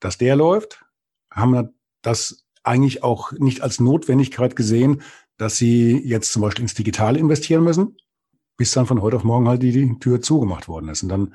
dass 0.00 0.16
der 0.16 0.36
läuft, 0.36 0.84
haben 1.32 1.70
das 2.02 2.44
eigentlich 2.62 3.02
auch 3.02 3.32
nicht 3.32 3.62
als 3.62 3.80
Notwendigkeit 3.80 4.54
gesehen, 4.54 5.02
dass 5.38 5.56
sie 5.56 5.98
jetzt 6.04 6.32
zum 6.32 6.42
Beispiel 6.42 6.62
ins 6.62 6.74
Digitale 6.74 7.18
investieren 7.18 7.64
müssen, 7.64 7.96
bis 8.58 8.72
dann 8.72 8.86
von 8.86 9.00
heute 9.00 9.16
auf 9.16 9.24
morgen 9.24 9.48
halt 9.48 9.62
die, 9.62 9.72
die 9.72 9.98
Tür 10.00 10.20
zugemacht 10.20 10.68
worden 10.68 10.90
ist. 10.90 11.02
Und 11.02 11.08
dann 11.08 11.34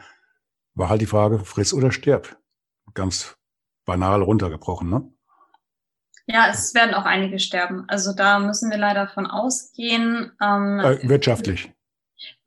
war 0.76 0.90
halt 0.90 1.02
die 1.02 1.08
Frage, 1.08 1.40
friss 1.40 1.74
oder 1.74 1.92
stirb. 1.92 2.38
Ganz 2.94 3.38
banal 3.86 4.22
runtergebrochen, 4.22 4.90
ne? 4.90 5.10
Ja, 6.26 6.48
es 6.50 6.74
werden 6.74 6.94
auch 6.94 7.06
einige 7.06 7.40
sterben. 7.40 7.86
Also 7.88 8.14
da 8.14 8.40
müssen 8.40 8.70
wir 8.70 8.78
leider 8.78 9.08
von 9.08 9.26
ausgehen. 9.26 10.32
Ähm, 10.42 10.80
äh, 10.80 11.10
wirtschaftlich. 11.10 11.72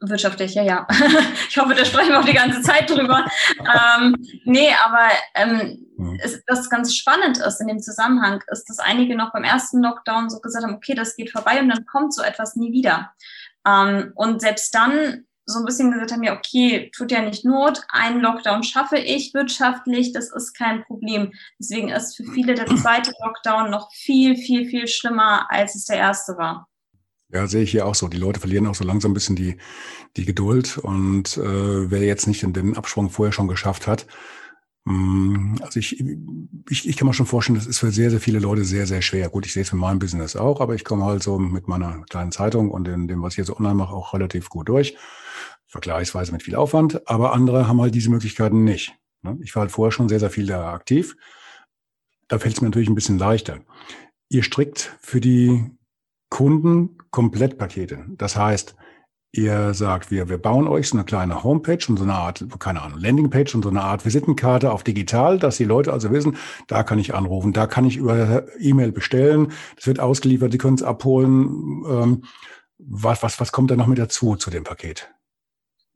Wirtschaftlich, 0.00 0.54
ja, 0.54 0.62
ja. 0.62 0.87
ich 1.49 1.56
hoffe, 1.59 1.75
da 1.75 1.85
sprechen 1.85 2.11
wir 2.11 2.21
auch 2.21 2.25
die 2.25 2.33
ganze 2.33 2.62
Zeit 2.62 2.88
drüber. 2.88 3.26
ähm, 3.99 4.14
nee, 4.45 4.71
aber 4.85 5.09
ähm, 5.35 5.87
mhm. 5.97 6.18
es, 6.23 6.42
was 6.47 6.71
ganz 6.71 6.95
spannend 6.95 7.38
ist 7.38 7.61
in 7.61 7.68
dem 7.68 7.80
Zusammenhang, 7.80 8.42
ist, 8.49 8.64
dass 8.68 8.78
einige 8.78 9.16
noch 9.16 9.33
beim 9.33 9.45
ersten 9.45 9.83
Lockdown 9.83 10.30
so 10.30 10.40
gesagt 10.40 10.64
haben, 10.64 10.75
okay, 10.75 10.95
das 10.95 11.16
geht 11.16 11.30
vorbei 11.30 11.61
und 11.61 11.68
dann 11.68 11.85
kommt 11.87 12.14
so 12.14 12.23
etwas 12.23 12.56
nie 12.56 12.73
wieder. 12.73 13.12
Ähm, 13.66 14.12
und 14.14 14.40
selbst 14.40 14.75
dann 14.75 15.25
so 15.46 15.61
ein 15.61 15.64
bisschen 15.64 15.92
gesagt 15.92 16.12
haben, 16.12 16.25
ja, 16.25 16.37
okay, 16.37 16.90
tut 16.94 17.12
ja 17.12 17.23
nicht 17.23 17.44
Not, 17.44 17.80
einen 17.88 18.20
Lockdown 18.20 18.64
schaffe 18.64 18.99
ich 18.99 19.32
wirtschaftlich, 19.32 20.12
das 20.12 20.32
ist 20.32 20.54
kein 20.54 20.82
Problem. 20.85 21.32
Deswegen 21.61 21.88
ist 21.88 22.16
für 22.16 22.25
viele 22.25 22.54
der 22.54 22.66
zweite 22.66 23.12
Lockdown 23.25 23.70
noch 23.70 23.92
viel, 23.92 24.37
viel, 24.37 24.68
viel 24.68 24.88
schlimmer, 24.88 25.46
als 25.50 25.76
es 25.76 25.85
der 25.85 25.99
erste 25.99 26.37
war. 26.37 26.68
Ja, 27.32 27.46
sehe 27.46 27.62
ich 27.62 27.73
hier 27.73 27.87
auch 27.87 27.94
so. 27.94 28.08
Die 28.08 28.16
Leute 28.18 28.40
verlieren 28.40 28.66
auch 28.66 28.75
so 28.75 28.85
langsam 28.85 29.12
ein 29.12 29.14
bisschen 29.14 29.37
die, 29.37 29.56
die 30.16 30.25
Geduld 30.25 30.78
und 30.78 31.37
äh, 31.37 31.90
wer 31.90 32.02
jetzt 32.02 32.26
nicht 32.26 32.42
den 32.42 32.76
Absprung 32.76 33.11
vorher 33.11 33.32
schon 33.32 33.49
geschafft 33.49 33.87
hat, 33.87 34.06
also 34.86 35.80
ich, 35.80 36.00
ich, 36.70 36.88
ich 36.88 36.96
kann 36.96 37.08
mir 37.08 37.14
schon 37.14 37.26
vorstellen, 37.26 37.58
das 37.58 37.66
ist 37.66 37.78
für 37.78 37.90
sehr, 37.90 38.10
sehr 38.10 38.20
viele 38.20 38.38
Leute 38.38 38.64
sehr, 38.64 38.86
sehr 38.86 39.02
schwer. 39.02 39.28
Gut, 39.28 39.44
ich 39.44 39.52
sehe 39.52 39.62
es 39.62 39.70
für 39.70 39.76
mein 39.76 39.98
Business 39.98 40.36
auch, 40.36 40.60
aber 40.60 40.74
ich 40.74 40.84
komme 40.84 41.04
halt 41.04 41.22
so 41.22 41.38
mit 41.38 41.66
meiner 41.66 42.04
kleinen 42.08 42.30
Zeitung 42.30 42.70
und 42.70 42.86
in 42.86 43.08
dem, 43.08 43.22
was 43.22 43.34
ich 43.34 43.38
jetzt 43.38 43.50
online 43.50 43.74
mache, 43.74 43.94
auch 43.94 44.14
relativ 44.14 44.48
gut 44.48 44.68
durch 44.68 44.96
vergleichsweise 45.66 46.32
mit 46.32 46.42
viel 46.42 46.54
Aufwand, 46.54 47.08
aber 47.08 47.32
andere 47.32 47.68
haben 47.68 47.80
halt 47.80 47.94
diese 47.94 48.10
Möglichkeiten 48.10 48.64
nicht. 48.64 48.94
Ne? 49.22 49.38
Ich 49.42 49.54
war 49.54 49.62
halt 49.62 49.72
vorher 49.72 49.92
schon 49.92 50.08
sehr, 50.08 50.20
sehr 50.20 50.30
viel 50.30 50.46
da 50.46 50.72
aktiv. 50.72 51.16
Da 52.28 52.38
fällt 52.38 52.54
es 52.54 52.60
mir 52.60 52.68
natürlich 52.68 52.88
ein 52.88 52.94
bisschen 52.94 53.18
leichter. 53.18 53.60
Ihr 54.28 54.42
strickt 54.42 54.96
für 55.00 55.20
die 55.20 55.70
Kunden 56.30 56.98
Komplettpakete. 57.10 58.04
Das 58.16 58.36
heißt, 58.36 58.74
ihr 59.36 59.74
sagt, 59.74 60.10
wir, 60.10 60.28
wir 60.28 60.38
bauen 60.38 60.66
euch 60.66 60.88
so 60.88 60.96
eine 60.96 61.04
kleine 61.04 61.42
Homepage 61.42 61.84
und 61.88 61.96
so 61.96 62.04
eine 62.04 62.14
Art, 62.14 62.44
keine 62.58 62.82
Ahnung, 62.82 62.98
Landingpage 63.00 63.54
und 63.54 63.62
so 63.62 63.68
eine 63.68 63.82
Art 63.82 64.04
Visitenkarte 64.04 64.72
auf 64.72 64.82
digital, 64.82 65.38
dass 65.38 65.56
die 65.56 65.64
Leute 65.64 65.92
also 65.92 66.10
wissen, 66.10 66.36
da 66.66 66.82
kann 66.82 66.98
ich 66.98 67.14
anrufen, 67.14 67.52
da 67.52 67.66
kann 67.66 67.84
ich 67.84 67.96
über 67.96 68.44
E-Mail 68.58 68.92
bestellen, 68.92 69.52
das 69.76 69.86
wird 69.86 70.00
ausgeliefert, 70.00 70.52
die 70.52 70.58
können 70.58 70.76
es 70.76 70.82
abholen. 70.82 71.84
Ähm, 71.88 72.24
was, 72.78 73.22
was, 73.22 73.40
was 73.40 73.52
kommt 73.52 73.70
da 73.70 73.76
noch 73.76 73.86
mit 73.86 73.98
dazu 73.98 74.36
zu 74.36 74.50
dem 74.50 74.64
Paket? 74.64 75.08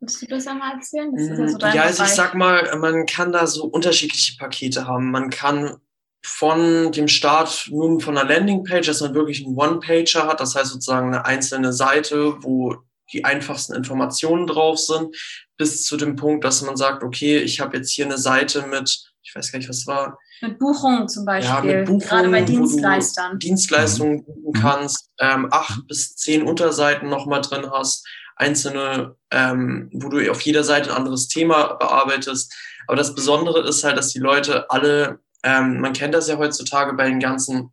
Willst 0.00 0.22
du 0.22 0.26
das 0.26 0.46
einmal 0.46 0.74
erzählen? 0.74 1.12
Das 1.14 1.22
ist 1.24 1.28
ja, 1.30 1.48
so 1.48 1.56
mm, 1.58 1.74
ja 1.74 1.82
also 1.82 2.04
ich 2.04 2.10
sag 2.10 2.34
mal, 2.34 2.74
man 2.78 3.04
kann 3.04 3.32
da 3.32 3.46
so 3.46 3.64
unterschiedliche 3.64 4.38
Pakete 4.38 4.86
haben. 4.86 5.10
Man 5.10 5.28
kann 5.28 5.76
von 6.22 6.92
dem 6.92 7.08
Start 7.08 7.68
nun 7.70 8.00
von 8.00 8.16
einer 8.16 8.28
Landingpage, 8.28 8.86
dass 8.86 9.00
man 9.00 9.14
wirklich 9.14 9.44
einen 9.44 9.56
One-Pager 9.56 10.26
hat, 10.26 10.40
das 10.40 10.54
heißt 10.54 10.70
sozusagen 10.70 11.08
eine 11.08 11.24
einzelne 11.24 11.72
Seite, 11.72 12.36
wo 12.42 12.76
die 13.12 13.24
einfachsten 13.24 13.74
Informationen 13.74 14.46
drauf 14.46 14.78
sind, 14.78 15.16
bis 15.56 15.84
zu 15.84 15.96
dem 15.96 16.16
Punkt, 16.16 16.44
dass 16.44 16.62
man 16.62 16.76
sagt, 16.76 17.02
okay, 17.02 17.38
ich 17.38 17.60
habe 17.60 17.76
jetzt 17.76 17.90
hier 17.90 18.06
eine 18.06 18.18
Seite 18.18 18.66
mit, 18.66 19.12
ich 19.22 19.34
weiß 19.34 19.52
gar 19.52 19.58
nicht, 19.58 19.68
was 19.68 19.86
war. 19.86 20.18
Mit 20.40 20.58
Buchungen 20.58 21.08
zum 21.08 21.24
Beispiel, 21.24 21.70
ja, 21.70 21.76
mit 21.76 21.86
Buchungen, 21.86 22.00
gerade 22.00 22.30
bei 22.30 22.42
Dienstleistern. 22.42 23.38
Dienstleistungen 23.38 24.24
mhm. 24.26 24.42
buchen 24.42 24.60
kannst, 24.60 25.10
ähm, 25.18 25.48
acht 25.50 25.86
bis 25.86 26.16
zehn 26.16 26.42
Unterseiten 26.42 27.08
nochmal 27.08 27.42
drin 27.42 27.70
hast, 27.70 28.06
einzelne, 28.36 29.16
ähm, 29.30 29.90
wo 29.92 30.08
du 30.08 30.30
auf 30.30 30.40
jeder 30.40 30.64
Seite 30.64 30.90
ein 30.90 30.96
anderes 30.96 31.28
Thema 31.28 31.74
bearbeitest. 31.74 32.54
Aber 32.86 32.96
das 32.96 33.14
Besondere 33.14 33.68
ist 33.68 33.84
halt, 33.84 33.98
dass 33.98 34.08
die 34.08 34.18
Leute 34.18 34.70
alle, 34.70 35.20
ähm, 35.42 35.80
man 35.80 35.92
kennt 35.92 36.14
das 36.14 36.28
ja 36.28 36.38
heutzutage 36.38 36.94
bei 36.94 37.06
den 37.06 37.20
ganzen 37.20 37.70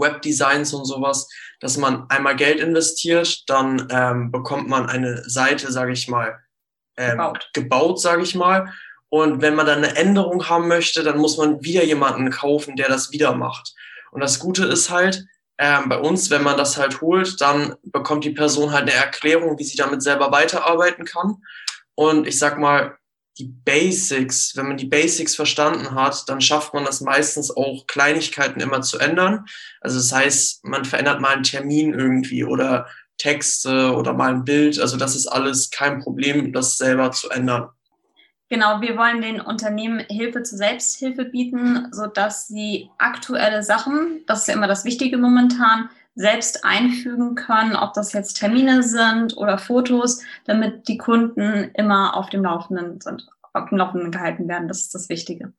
Webdesigns 0.00 0.72
und 0.74 0.84
sowas, 0.84 1.28
dass 1.60 1.76
man 1.76 2.08
einmal 2.08 2.36
Geld 2.36 2.60
investiert, 2.60 3.44
dann 3.48 3.88
ähm, 3.90 4.30
bekommt 4.30 4.68
man 4.68 4.86
eine 4.86 5.28
Seite, 5.28 5.70
sage 5.72 5.92
ich 5.92 6.08
mal, 6.08 6.38
ähm, 6.96 7.12
gebaut, 7.12 7.50
gebaut 7.52 8.00
sage 8.00 8.22
ich 8.22 8.34
mal. 8.34 8.72
Und 9.08 9.42
wenn 9.42 9.54
man 9.54 9.66
dann 9.66 9.84
eine 9.84 9.96
Änderung 9.96 10.48
haben 10.48 10.68
möchte, 10.68 11.02
dann 11.02 11.18
muss 11.18 11.36
man 11.36 11.62
wieder 11.62 11.84
jemanden 11.84 12.30
kaufen, 12.30 12.76
der 12.76 12.88
das 12.88 13.12
wieder 13.12 13.34
macht. 13.34 13.74
Und 14.10 14.20
das 14.20 14.38
Gute 14.38 14.64
ist 14.64 14.90
halt, 14.90 15.26
ähm, 15.58 15.88
bei 15.88 15.98
uns, 15.98 16.30
wenn 16.30 16.42
man 16.42 16.56
das 16.56 16.76
halt 16.76 17.00
holt, 17.00 17.40
dann 17.40 17.76
bekommt 17.82 18.24
die 18.24 18.30
Person 18.30 18.72
halt 18.72 18.82
eine 18.82 18.94
Erklärung, 18.94 19.58
wie 19.58 19.64
sie 19.64 19.76
damit 19.76 20.02
selber 20.02 20.32
weiterarbeiten 20.32 21.04
kann. 21.04 21.42
Und 21.94 22.26
ich 22.26 22.38
sag 22.38 22.58
mal, 22.58 22.96
die 23.38 23.48
Basics, 23.64 24.56
wenn 24.56 24.68
man 24.68 24.76
die 24.76 24.86
Basics 24.86 25.34
verstanden 25.34 25.94
hat, 25.94 26.28
dann 26.28 26.40
schafft 26.40 26.74
man 26.74 26.84
das 26.84 27.00
meistens 27.00 27.50
auch 27.50 27.86
Kleinigkeiten 27.86 28.60
immer 28.60 28.82
zu 28.82 28.98
ändern. 28.98 29.46
Also 29.80 29.96
das 29.96 30.12
heißt, 30.12 30.64
man 30.64 30.84
verändert 30.84 31.20
mal 31.20 31.34
einen 31.34 31.42
Termin 31.42 31.94
irgendwie 31.94 32.44
oder 32.44 32.86
Texte 33.16 33.94
oder 33.94 34.12
mal 34.12 34.34
ein 34.34 34.44
Bild. 34.44 34.78
Also 34.78 34.96
das 34.96 35.16
ist 35.16 35.26
alles 35.26 35.70
kein 35.70 36.00
Problem, 36.00 36.52
das 36.52 36.76
selber 36.76 37.12
zu 37.12 37.30
ändern. 37.30 37.68
Genau, 38.50 38.82
wir 38.82 38.98
wollen 38.98 39.22
den 39.22 39.40
Unternehmen 39.40 40.00
Hilfe 40.10 40.42
zur 40.42 40.58
Selbsthilfe 40.58 41.24
bieten, 41.24 41.88
sodass 41.90 42.48
sie 42.48 42.90
aktuelle 42.98 43.62
Sachen, 43.62 44.24
das 44.26 44.40
ist 44.40 44.48
ja 44.48 44.54
immer 44.54 44.66
das 44.66 44.84
Wichtige 44.84 45.16
momentan, 45.16 45.88
selbst 46.14 46.64
einfügen 46.64 47.34
können, 47.34 47.74
ob 47.74 47.94
das 47.94 48.12
jetzt 48.12 48.34
Termine 48.34 48.82
sind 48.82 49.36
oder 49.36 49.58
Fotos, 49.58 50.20
damit 50.44 50.88
die 50.88 50.98
Kunden 50.98 51.70
immer 51.74 52.16
auf 52.16 52.28
dem 52.30 52.42
Laufenden 52.42 53.00
sind, 53.00 53.26
auf 53.52 53.68
dem 53.68 53.78
Laufenden 53.78 54.10
gehalten 54.10 54.48
werden. 54.48 54.68
Das 54.68 54.80
ist 54.80 54.94
das 54.94 55.08
Wichtige. 55.08 55.52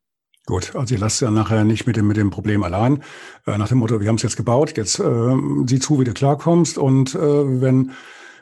Gut, 0.46 0.76
also 0.76 0.94
ihr 0.94 1.00
lasst 1.00 1.22
ja 1.22 1.32
nachher 1.32 1.64
nicht 1.64 1.88
mit 1.88 1.96
dem, 1.96 2.08
mit 2.08 2.18
dem 2.18 2.30
Problem 2.30 2.64
allein. 2.64 3.02
Äh, 3.48 3.58
nach 3.58 3.70
dem 3.70 3.78
Motto, 3.78 4.02
wir 4.02 4.08
haben 4.10 4.18
es 4.18 4.24
jetzt 4.24 4.36
gebaut, 4.36 4.76
jetzt 4.76 5.00
äh, 5.00 5.36
sieh 5.66 5.80
zu, 5.80 6.00
wie 6.00 6.04
du 6.04 6.14
klarkommst. 6.14 6.78
Und 6.78 7.16
äh, 7.16 7.62
wenn 7.62 7.92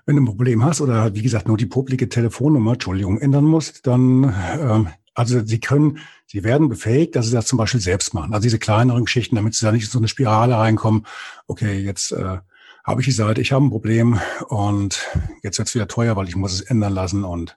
wenn 0.06 0.16
du 0.16 0.24
ein 0.24 0.26
Problem 0.26 0.66
hast 0.66 0.82
oder 0.82 1.14
wie 1.14 1.22
gesagt 1.22 1.48
nur 1.48 1.58
die 1.58 1.66
publike 1.66 2.10
Telefonnummer, 2.10 2.74
Entschuldigung, 2.74 3.20
ändern 3.20 3.46
musst, 3.46 3.86
dann, 3.86 4.34
ähm, 4.60 4.88
also 5.22 5.46
sie 5.46 5.60
können, 5.60 6.00
sie 6.26 6.44
werden 6.44 6.68
befähigt, 6.68 7.16
dass 7.16 7.28
sie 7.28 7.34
das 7.34 7.46
zum 7.46 7.60
Beispiel 7.60 7.80
selbst 7.80 8.16
machen. 8.16 8.34
Also 8.34 8.42
diese 8.42 8.58
kleineren 8.58 9.06
Geschichten, 9.06 9.36
damit 9.36 9.54
sie 9.54 9.64
da 9.64 9.72
nicht 9.72 9.84
in 9.84 9.90
so 9.90 10.00
eine 10.00 10.08
Spirale 10.08 10.58
reinkommen. 10.58 11.06
Okay, 11.46 11.80
jetzt 11.80 12.12
äh, 12.12 12.40
habe 12.84 13.02
ich 13.02 13.06
die 13.06 13.12
Seite, 13.12 13.40
ich 13.40 13.52
habe 13.52 13.64
ein 13.64 13.70
Problem 13.70 14.20
und 14.48 15.08
jetzt 15.44 15.60
wird 15.60 15.68
es 15.68 15.76
wieder 15.76 15.88
teuer, 15.88 16.16
weil 16.16 16.28
ich 16.28 16.36
muss 16.36 16.54
es 16.54 16.62
ändern 16.62 16.94
lassen 16.94 17.24
und 17.24 17.56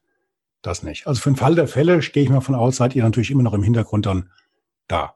das 0.61 0.83
nicht. 0.83 1.06
Also 1.06 1.23
für 1.23 1.30
den 1.30 1.37
Fall 1.37 1.54
der 1.54 1.68
Fälle 1.68 1.99
gehe 2.00 2.23
ich 2.23 2.28
mal 2.28 2.42
von 2.42 2.54
aus, 2.54 2.76
seid 2.76 2.94
ihr 2.94 3.02
natürlich 3.02 3.30
immer 3.30 3.42
noch 3.42 3.54
im 3.54 3.62
Hintergrund 3.62 4.04
dann 4.04 4.30
da. 4.88 5.14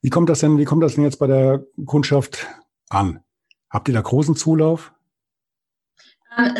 Wie 0.00 0.10
kommt 0.10 0.28
das 0.28 0.38
denn, 0.38 0.58
wie 0.58 0.64
kommt 0.64 0.84
das 0.84 0.94
denn 0.94 1.02
jetzt 1.02 1.18
bei 1.18 1.26
der 1.26 1.64
Kundschaft 1.86 2.46
an? 2.88 3.20
Habt 3.68 3.88
ihr 3.88 3.94
da 3.94 4.00
großen 4.00 4.36
Zulauf? 4.36 4.93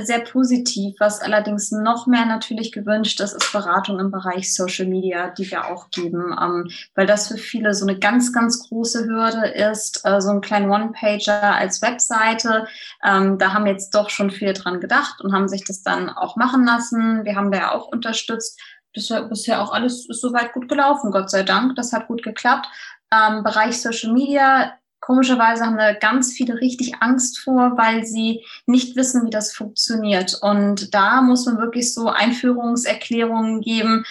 Sehr 0.02 0.20
positiv. 0.20 0.96
Was 0.98 1.20
allerdings 1.20 1.72
noch 1.72 2.06
mehr 2.06 2.26
natürlich 2.26 2.72
gewünscht 2.72 3.20
ist, 3.20 3.32
ist 3.32 3.52
Beratung 3.52 3.98
im 3.98 4.10
Bereich 4.10 4.54
Social 4.54 4.86
Media, 4.86 5.30
die 5.30 5.50
wir 5.50 5.66
auch 5.66 5.90
geben, 5.90 6.36
ähm, 6.40 6.70
weil 6.94 7.06
das 7.06 7.28
für 7.28 7.38
viele 7.38 7.74
so 7.74 7.86
eine 7.86 7.98
ganz, 7.98 8.32
ganz 8.32 8.68
große 8.68 9.04
Hürde 9.06 9.46
ist, 9.48 10.00
äh, 10.04 10.20
so 10.20 10.30
ein 10.30 10.40
kleinen 10.40 10.70
One-Pager 10.70 11.54
als 11.54 11.82
Webseite. 11.82 12.66
Ähm, 13.04 13.38
da 13.38 13.52
haben 13.52 13.66
jetzt 13.66 13.94
doch 13.94 14.10
schon 14.10 14.30
viel 14.30 14.52
dran 14.52 14.80
gedacht 14.80 15.20
und 15.20 15.32
haben 15.32 15.48
sich 15.48 15.64
das 15.64 15.82
dann 15.82 16.08
auch 16.08 16.36
machen 16.36 16.64
lassen. 16.64 17.24
Wir 17.24 17.36
haben 17.36 17.50
da 17.50 17.58
ja 17.58 17.72
auch 17.72 17.88
unterstützt. 17.88 18.60
Ist 18.92 19.12
bisher 19.28 19.60
auch 19.60 19.72
alles 19.72 20.08
ist 20.08 20.20
soweit 20.20 20.52
gut 20.52 20.68
gelaufen, 20.68 21.10
Gott 21.10 21.28
sei 21.30 21.42
Dank. 21.42 21.74
Das 21.74 21.92
hat 21.92 22.06
gut 22.06 22.22
geklappt. 22.22 22.68
Ähm, 23.12 23.42
Bereich 23.42 23.80
Social 23.80 24.12
Media 24.12 24.72
Komischerweise 25.04 25.66
haben 25.66 25.76
da 25.76 25.92
ganz 25.92 26.32
viele 26.32 26.54
richtig 26.62 26.94
Angst 27.00 27.38
vor, 27.38 27.76
weil 27.76 28.06
sie 28.06 28.42
nicht 28.64 28.96
wissen, 28.96 29.26
wie 29.26 29.30
das 29.30 29.52
funktioniert. 29.52 30.38
Und 30.40 30.94
da 30.94 31.20
muss 31.20 31.44
man 31.44 31.58
wirklich 31.58 31.92
so 31.92 32.08
Einführungserklärungen 32.08 33.60
geben, 33.60 34.06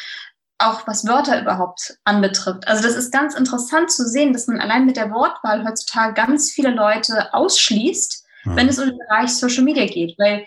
auch 0.59 0.85
was 0.85 1.07
Wörter 1.07 1.41
überhaupt 1.41 1.97
anbetrifft. 2.03 2.67
Also 2.67 2.83
das 2.83 2.95
ist 2.95 3.11
ganz 3.11 3.33
interessant 3.33 3.91
zu 3.91 4.07
sehen, 4.07 4.33
dass 4.33 4.45
man 4.45 4.59
allein 4.59 4.85
mit 4.85 4.95
der 4.95 5.09
Wortwahl 5.09 5.67
heutzutage 5.67 6.13
ganz 6.13 6.51
viele 6.51 6.69
Leute 6.69 7.33
ausschließt, 7.33 8.23
mhm. 8.43 8.55
wenn 8.55 8.69
es 8.69 8.77
um 8.77 8.89
den 8.89 8.99
Bereich 8.99 9.31
Social 9.31 9.63
Media 9.63 9.87
geht. 9.87 10.13
Weil 10.19 10.45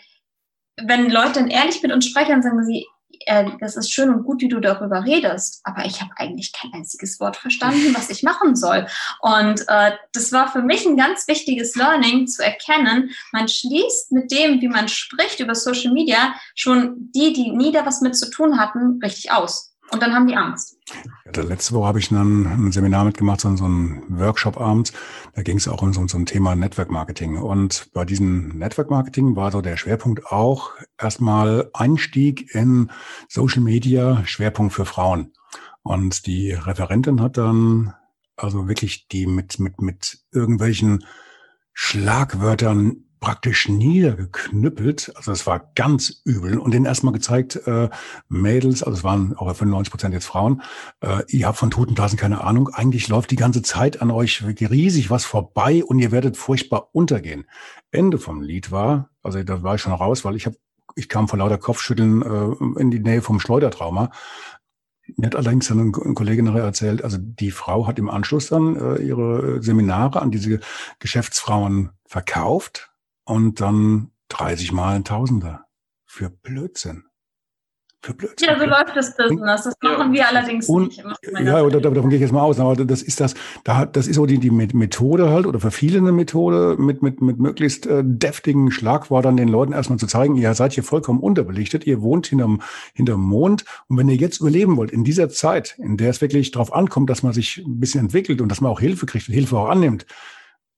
wenn 0.81 1.11
Leute 1.11 1.41
dann 1.41 1.49
ehrlich 1.49 1.83
mit 1.83 1.93
uns 1.93 2.07
sprechen, 2.07 2.41
sagen 2.41 2.65
sie, 2.65 2.87
äh, 3.27 3.47
das 3.61 3.77
ist 3.77 3.93
schön 3.93 4.11
und 4.11 4.25
gut, 4.25 4.41
wie 4.41 4.49
du 4.49 4.61
darüber 4.61 5.05
redest, 5.05 5.61
aber 5.65 5.85
ich 5.85 6.01
habe 6.01 6.11
eigentlich 6.17 6.53
kein 6.53 6.73
einziges 6.73 7.21
Wort 7.21 7.37
verstanden, 7.37 7.95
was 7.95 8.11
ich 8.11 8.23
machen 8.23 8.57
soll. 8.57 8.87
Und 9.21 9.65
äh, 9.69 9.93
das 10.13 10.33
war 10.33 10.51
für 10.51 10.63
mich 10.63 10.87
ein 10.87 10.97
ganz 10.97 11.29
wichtiges 11.29 11.75
Learning 11.77 12.27
zu 12.27 12.45
erkennen, 12.45 13.11
man 13.33 13.49
schließt 13.49 14.13
mit 14.13 14.31
dem, 14.31 14.61
wie 14.61 14.69
man 14.69 14.89
spricht 14.89 15.41
über 15.41 15.55
Social 15.55 15.93
Media, 15.93 16.35
schon 16.55 17.11
die, 17.15 17.33
die 17.33 17.51
nie 17.51 17.73
da 17.73 17.87
was 17.87 18.01
mit 18.01 18.17
zu 18.17 18.31
tun 18.31 18.59
hatten, 18.59 19.01
richtig 19.03 19.33
aus. 19.33 19.76
Und 19.91 20.03
dann 20.03 20.13
haben 20.13 20.27
die 20.27 20.37
Angst. 20.37 20.79
Ja, 21.25 21.43
letzte 21.43 21.75
Woche 21.75 21.87
habe 21.87 21.99
ich 21.99 22.09
dann 22.09 22.47
ein 22.47 22.73
Seminar 22.73 23.05
mitgemacht, 23.05 23.41
so, 23.41 23.55
so 23.57 23.67
ein 23.67 24.03
Workshop 24.09 24.61
abends. 24.61 24.93
Da 25.35 25.43
ging 25.43 25.57
es 25.57 25.69
auch 25.69 25.83
um 25.83 25.93
so, 25.93 26.07
so 26.07 26.19
ein 26.19 26.27
Thema 26.27 26.57
Network 26.57 26.91
Marketing. 26.91 27.37
Und 27.39 27.91
bei 27.93 28.05
diesem 28.05 28.59
Network 28.59 28.91
Marketing 28.91 29.37
war 29.37 29.53
so 29.53 29.61
der 29.61 29.77
Schwerpunkt 29.77 30.27
auch 30.27 30.73
erstmal 30.99 31.71
Einstieg 31.73 32.55
in 32.55 32.91
Social 33.29 33.63
Media, 33.63 34.25
Schwerpunkt 34.27 34.75
für 34.75 34.87
Frauen. 34.87 35.33
Und 35.83 36.27
die 36.27 36.51
Referentin 36.53 37.21
hat 37.21 37.37
dann 37.37 37.95
also 38.37 38.69
wirklich 38.69 39.09
die 39.09 39.27
mit, 39.27 39.59
mit, 39.59 39.81
mit 39.81 40.19
irgendwelchen 40.33 41.05
Schlagwörtern 41.73 43.06
praktisch 43.27 43.69
niedergeknüppelt. 43.69 45.13
Also 45.17 45.33
das 45.33 45.49
war 45.49 45.73
ganz 45.75 46.23
übel 46.25 46.59
und 46.59 46.73
denen 46.73 46.87
erstmal 46.87 47.13
gezeigt, 47.13 47.57
äh, 47.67 47.89
Mädels, 48.29 48.85
also 48.85 48.99
es 48.99 49.03
waren 49.03 49.37
auch 49.37 49.53
95 49.53 49.91
Prozent 49.91 50.15
jetzt 50.15 50.27
Frauen, 50.27 50.63
äh, 51.01 51.25
ihr 51.27 51.49
habt 51.49 51.59
von 51.59 51.73
Totenblasen 51.73 52.17
keine 52.17 52.45
Ahnung. 52.45 52.69
Eigentlich 52.69 53.09
läuft 53.09 53.33
die 53.33 53.37
ganze 53.37 53.63
Zeit 53.63 54.01
an 54.01 54.13
euch 54.13 54.45
riesig 54.45 55.11
was 55.11 55.25
vorbei 55.25 55.83
und 55.85 55.99
ihr 55.99 56.13
werdet 56.13 56.37
furchtbar 56.37 56.91
untergehen. 56.93 57.47
Ende 57.91 58.19
vom 58.19 58.43
Lied 58.43 58.71
war, 58.71 59.11
also 59.25 59.43
da 59.43 59.61
war 59.65 59.75
ich 59.75 59.81
schon 59.81 59.93
raus, 59.93 60.25
weil 60.25 60.37
ich 60.37 60.47
habe 60.47 60.57
ich 60.95 61.09
kam 61.09 61.27
vor 61.27 61.41
lauter 61.41 61.59
Kopfschütteln 61.59 62.23
äh, 62.23 62.81
in 62.81 62.93
die 62.93 63.01
Nähe 63.01 63.23
vom 63.23 63.41
Schleudertrauma. 63.41 64.13
Mir 65.17 65.27
hat 65.27 65.35
allerdings 65.35 65.67
dann 65.67 65.81
ein 65.81 66.15
Kollege 66.15 66.45
nachher 66.45 66.63
erzählt, 66.63 67.03
also 67.03 67.19
die 67.21 67.51
Frau 67.51 67.89
hat 67.89 67.99
im 67.99 68.09
Anschluss 68.09 68.51
dann 68.51 68.77
äh, 68.77 69.03
ihre 69.03 69.61
Seminare 69.65 70.23
an 70.23 70.31
diese 70.31 70.61
Geschäftsfrauen 71.01 71.91
verkauft 72.07 72.93
und 73.27 73.61
dann 73.61 74.11
30 74.29 74.73
Mal 74.73 74.97
ein 74.97 75.05
Tausender 75.05 75.67
für 76.05 76.31
Blödsinn. 76.31 77.05
Für 78.01 78.15
Blödsinn. 78.15 78.49
Ja, 78.49 78.59
so 78.59 78.67
läuft 78.67 78.97
das 78.97 79.17
Business. 79.17 79.65
Das 79.65 79.75
machen 79.83 80.13
wir 80.13 80.29
allerdings 80.29 80.69
und, 80.69 80.89
nicht. 80.89 81.05
Ja, 81.41 81.63
oder 81.63 81.81
davon 81.81 82.09
gehe 82.09 82.19
ich 82.19 82.23
jetzt 82.23 82.33
mal 82.33 82.43
aus. 82.43 82.61
Aber 82.61 82.77
das 82.77 83.03
ist 83.03 83.21
das, 83.21 83.35
da, 83.65 83.85
das 83.85 84.07
ist 84.07 84.15
so 84.15 84.27
die, 84.27 84.39
die 84.39 84.51
Methode 84.51 85.31
halt 85.31 85.45
oder 85.45 85.59
für 85.59 85.73
viele 85.73 85.99
eine 85.99 86.13
Methode, 86.13 86.77
mit, 86.79 87.03
mit, 87.03 87.21
mit 87.21 87.39
möglichst 87.41 87.87
äh, 87.87 88.03
deftigen 88.05 88.71
Schlagworten 88.71 89.37
den 89.37 89.49
Leuten 89.49 89.73
erstmal 89.73 89.99
zu 89.99 90.07
zeigen, 90.07 90.37
ihr 90.37 90.55
seid 90.55 90.73
hier 90.73 90.85
vollkommen 90.85 91.19
unterbelichtet, 91.19 91.85
ihr 91.85 92.01
wohnt 92.01 92.29
hinterm, 92.29 92.63
hinterm 92.95 93.23
Mond. 93.23 93.65
Und 93.89 93.99
wenn 93.99 94.09
ihr 94.09 94.17
jetzt 94.17 94.41
überleben 94.41 94.77
wollt, 94.77 94.93
in 94.93 95.03
dieser 95.03 95.29
Zeit, 95.29 95.77
in 95.79 95.97
der 95.97 96.11
es 96.11 96.21
wirklich 96.21 96.53
darauf 96.53 96.73
ankommt, 96.73 97.11
dass 97.11 97.25
man 97.25 97.33
sich 97.33 97.59
ein 97.67 97.81
bisschen 97.81 98.03
entwickelt 98.03 98.41
und 98.41 98.51
dass 98.51 98.61
man 98.61 98.71
auch 98.71 98.81
Hilfe 98.81 99.07
kriegt 99.07 99.29
und 99.29 99.35
Hilfe 99.35 99.57
auch 99.57 99.69
annimmt, 99.69 100.07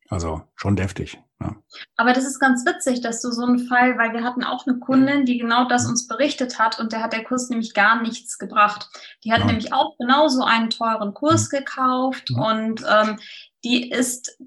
also 0.09 0.41
schon 0.57 0.77
deftig. 0.77 1.19
Ja. 1.41 1.57
Aber 1.97 2.13
das 2.13 2.25
ist 2.25 2.41
ganz 2.41 2.65
witzig, 2.67 3.01
dass 3.01 3.23
du 3.23 3.31
so 3.31 3.45
einen 3.45 3.61
Fall, 3.61 3.97
weil 3.99 4.13
wir 4.13 4.25
hatten 4.25 4.43
auch 4.43 4.67
eine 4.67 4.79
Kundin, 4.79 5.25
die 5.25 5.39
genau 5.39 5.69
das 5.69 5.87
uns 5.87 6.07
berichtet 6.07 6.59
hat 6.59 6.81
und 6.81 6.93
der 6.93 7.03
hat 7.03 7.13
der 7.13 7.25
Kurs 7.25 7.49
nämlich 7.49 7.75
gar 7.75 8.03
nichts 8.03 8.39
gebracht. 8.39 8.89
Die 9.25 9.33
hat 9.33 9.41
ja. 9.41 9.47
nämlich 9.47 9.73
auch 9.73 9.97
genauso 9.99 10.43
einen 10.43 10.71
teuren 10.71 11.15
Kurs 11.15 11.51
ja. 11.53 11.61
gekauft 11.61 12.31
und 12.31 12.85
ähm, 12.89 13.19
die 13.65 13.91
ist 13.91 14.39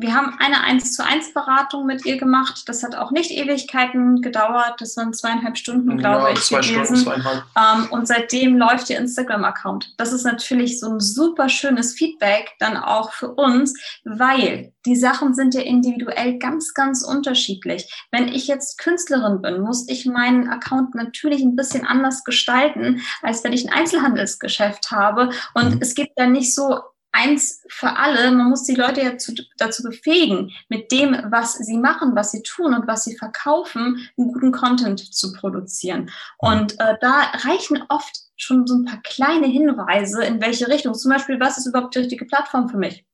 wir 0.00 0.14
haben 0.14 0.36
eine 0.38 0.62
1 0.62 0.94
zu 0.94 1.04
1 1.04 1.34
Beratung 1.34 1.86
mit 1.86 2.04
ihr 2.06 2.16
gemacht. 2.16 2.62
Das 2.66 2.82
hat 2.82 2.94
auch 2.94 3.10
nicht 3.10 3.30
Ewigkeiten 3.30 4.22
gedauert. 4.22 4.74
Das 4.78 4.96
waren 4.96 5.12
zweieinhalb 5.12 5.58
Stunden, 5.58 5.98
glaube 5.98 6.28
ja, 6.28 6.32
ich, 6.32 6.40
zwei 6.40 6.60
gewesen. 6.60 6.96
Stunden, 6.96 7.42
ähm, 7.56 7.88
und 7.90 8.08
seitdem 8.08 8.56
läuft 8.56 8.90
ihr 8.90 8.98
Instagram-Account. 8.98 9.94
Das 9.98 10.12
ist 10.12 10.24
natürlich 10.24 10.80
so 10.80 10.90
ein 10.90 11.00
super 11.00 11.48
schönes 11.48 11.94
Feedback 11.94 12.52
dann 12.58 12.76
auch 12.76 13.12
für 13.12 13.32
uns, 13.32 13.74
weil 14.04 14.72
die 14.86 14.96
Sachen 14.96 15.34
sind 15.34 15.54
ja 15.54 15.60
individuell 15.60 16.38
ganz, 16.38 16.72
ganz 16.72 17.02
unterschiedlich. 17.04 17.92
Wenn 18.10 18.28
ich 18.28 18.46
jetzt 18.46 18.78
Künstlerin 18.78 19.42
bin, 19.42 19.60
muss 19.60 19.88
ich 19.88 20.06
meinen 20.06 20.48
Account 20.48 20.94
natürlich 20.94 21.42
ein 21.42 21.56
bisschen 21.56 21.86
anders 21.86 22.24
gestalten, 22.24 23.02
als 23.22 23.44
wenn 23.44 23.52
ich 23.52 23.68
ein 23.68 23.72
Einzelhandelsgeschäft 23.72 24.90
habe. 24.90 25.30
Und 25.54 25.76
mhm. 25.76 25.78
es 25.80 25.94
gibt 25.94 26.12
da 26.16 26.26
nicht 26.26 26.54
so 26.54 26.80
eins 27.12 27.62
für 27.68 27.96
alle, 27.96 28.30
man 28.30 28.50
muss 28.50 28.64
die 28.64 28.74
Leute 28.74 29.02
ja 29.02 29.18
zu, 29.18 29.34
dazu 29.58 29.82
befähigen, 29.82 30.52
mit 30.68 30.92
dem, 30.92 31.16
was 31.30 31.54
sie 31.54 31.76
machen, 31.76 32.14
was 32.14 32.32
sie 32.32 32.42
tun 32.42 32.74
und 32.74 32.86
was 32.86 33.04
sie 33.04 33.16
verkaufen, 33.16 34.08
einen 34.16 34.32
guten 34.32 34.52
Content 34.52 35.00
zu 35.14 35.32
produzieren. 35.32 36.02
Mhm. 36.02 36.08
Und 36.38 36.80
äh, 36.80 36.96
da 37.00 37.32
reichen 37.44 37.82
oft 37.88 38.16
schon 38.36 38.66
so 38.66 38.74
ein 38.74 38.84
paar 38.84 39.00
kleine 39.02 39.46
Hinweise, 39.46 40.24
in 40.24 40.40
welche 40.40 40.68
Richtung. 40.68 40.94
Zum 40.94 41.10
Beispiel, 41.10 41.38
was 41.40 41.58
ist 41.58 41.66
überhaupt 41.66 41.94
die 41.94 42.00
richtige 42.00 42.24
Plattform 42.24 42.68
für 42.68 42.78
mich? 42.78 43.04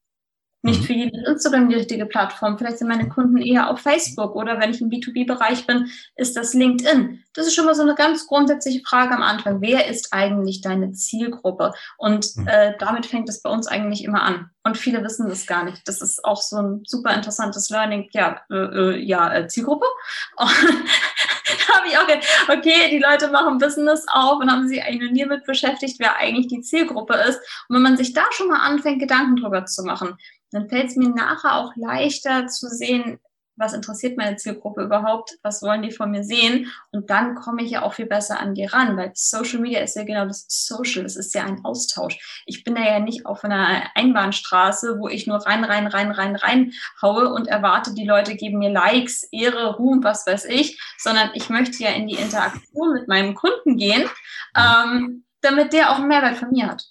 Nicht 0.62 0.80
mhm. 0.80 0.84
für 0.84 0.92
jeden 0.94 1.24
Instagram 1.24 1.68
die 1.68 1.76
richtige 1.76 2.06
Plattform. 2.06 2.58
Vielleicht 2.58 2.78
sind 2.78 2.88
meine 2.88 3.08
Kunden 3.08 3.36
eher 3.36 3.70
auf 3.70 3.80
Facebook 3.80 4.34
oder 4.34 4.58
wenn 4.58 4.70
ich 4.70 4.80
im 4.80 4.90
B2B-Bereich 4.90 5.66
bin, 5.66 5.90
ist 6.16 6.36
das 6.36 6.54
LinkedIn. 6.54 7.22
Das 7.34 7.46
ist 7.46 7.54
schon 7.54 7.66
mal 7.66 7.74
so 7.74 7.82
eine 7.82 7.94
ganz 7.94 8.26
grundsätzliche 8.26 8.82
Frage 8.84 9.14
am 9.14 9.22
Anfang. 9.22 9.60
Wer 9.60 9.86
ist 9.86 10.12
eigentlich 10.12 10.62
deine 10.62 10.92
Zielgruppe? 10.92 11.72
Und 11.98 12.36
mhm. 12.36 12.48
äh, 12.48 12.74
damit 12.78 13.06
fängt 13.06 13.28
es 13.28 13.42
bei 13.42 13.50
uns 13.50 13.66
eigentlich 13.66 14.04
immer 14.04 14.22
an. 14.22 14.50
Und 14.64 14.76
viele 14.76 15.04
wissen 15.04 15.28
das 15.28 15.46
gar 15.46 15.62
nicht. 15.62 15.86
Das 15.86 16.02
ist 16.02 16.24
auch 16.24 16.42
so 16.42 16.56
ein 16.56 16.82
super 16.84 17.14
interessantes 17.14 17.70
Learning. 17.70 18.08
Ja, 18.12 18.40
äh, 18.50 18.54
äh 18.56 18.98
ja, 18.98 19.32
äh, 19.32 19.46
Zielgruppe. 19.46 19.86
da 20.36 21.74
habe 21.76 21.88
ich 21.88 21.96
auch 21.96 22.06
gedacht, 22.06 22.26
okay, 22.48 22.90
die 22.90 22.98
Leute 22.98 23.28
machen 23.28 23.58
Business 23.58 24.04
auf 24.12 24.40
und 24.40 24.50
haben 24.50 24.66
sich 24.66 24.82
eigentlich 24.82 25.12
nie 25.12 25.24
mit 25.24 25.44
beschäftigt, 25.44 25.96
wer 25.98 26.16
eigentlich 26.16 26.48
die 26.48 26.62
Zielgruppe 26.62 27.14
ist. 27.14 27.38
Und 27.68 27.76
wenn 27.76 27.82
man 27.82 27.96
sich 27.96 28.12
da 28.12 28.24
schon 28.32 28.48
mal 28.48 28.60
anfängt, 28.60 29.00
Gedanken 29.00 29.36
drüber 29.36 29.66
zu 29.66 29.84
machen, 29.84 30.16
dann 30.50 30.68
fällt 30.68 30.86
es 30.86 30.96
mir 30.96 31.08
nachher 31.08 31.56
auch 31.56 31.72
leichter 31.76 32.46
zu 32.46 32.68
sehen, 32.68 33.18
was 33.56 33.72
interessiert 33.72 34.18
meine 34.18 34.36
Zielgruppe 34.36 34.82
überhaupt, 34.82 35.38
was 35.42 35.62
wollen 35.62 35.82
die 35.82 35.90
von 35.90 36.10
mir 36.10 36.22
sehen 36.22 36.70
und 36.92 37.10
dann 37.10 37.34
komme 37.34 37.62
ich 37.62 37.70
ja 37.70 37.82
auch 37.82 37.94
viel 37.94 38.06
besser 38.06 38.38
an 38.38 38.54
die 38.54 38.66
ran, 38.66 38.96
weil 38.96 39.12
Social 39.14 39.60
Media 39.60 39.80
ist 39.80 39.96
ja 39.96 40.04
genau 40.04 40.26
das 40.26 40.44
Social, 40.48 41.02
das 41.02 41.16
ist 41.16 41.34
ja 41.34 41.44
ein 41.44 41.64
Austausch. 41.64 42.42
Ich 42.44 42.64
bin 42.64 42.74
da 42.74 42.82
ja 42.82 43.00
nicht 43.00 43.24
auf 43.24 43.44
einer 43.44 43.90
Einbahnstraße, 43.94 44.98
wo 44.98 45.08
ich 45.08 45.26
nur 45.26 45.38
rein, 45.38 45.64
rein, 45.64 45.86
rein, 45.86 46.10
rein, 46.10 46.36
rein 46.36 46.72
haue 47.00 47.32
und 47.32 47.48
erwarte, 47.48 47.94
die 47.94 48.06
Leute 48.06 48.36
geben 48.36 48.58
mir 48.58 48.70
Likes, 48.70 49.24
Ehre, 49.32 49.76
Ruhm, 49.76 50.04
was 50.04 50.26
weiß 50.26 50.44
ich, 50.46 50.80
sondern 50.98 51.30
ich 51.34 51.48
möchte 51.48 51.82
ja 51.82 51.90
in 51.90 52.06
die 52.06 52.16
Interaktion 52.16 52.92
mit 52.92 53.08
meinem 53.08 53.34
Kunden 53.34 53.76
gehen, 53.76 54.08
ähm, 54.56 55.24
damit 55.40 55.72
der 55.72 55.90
auch 55.90 55.96
einen 55.96 56.08
Mehrwert 56.08 56.36
von 56.36 56.50
mir 56.50 56.68
hat 56.68 56.84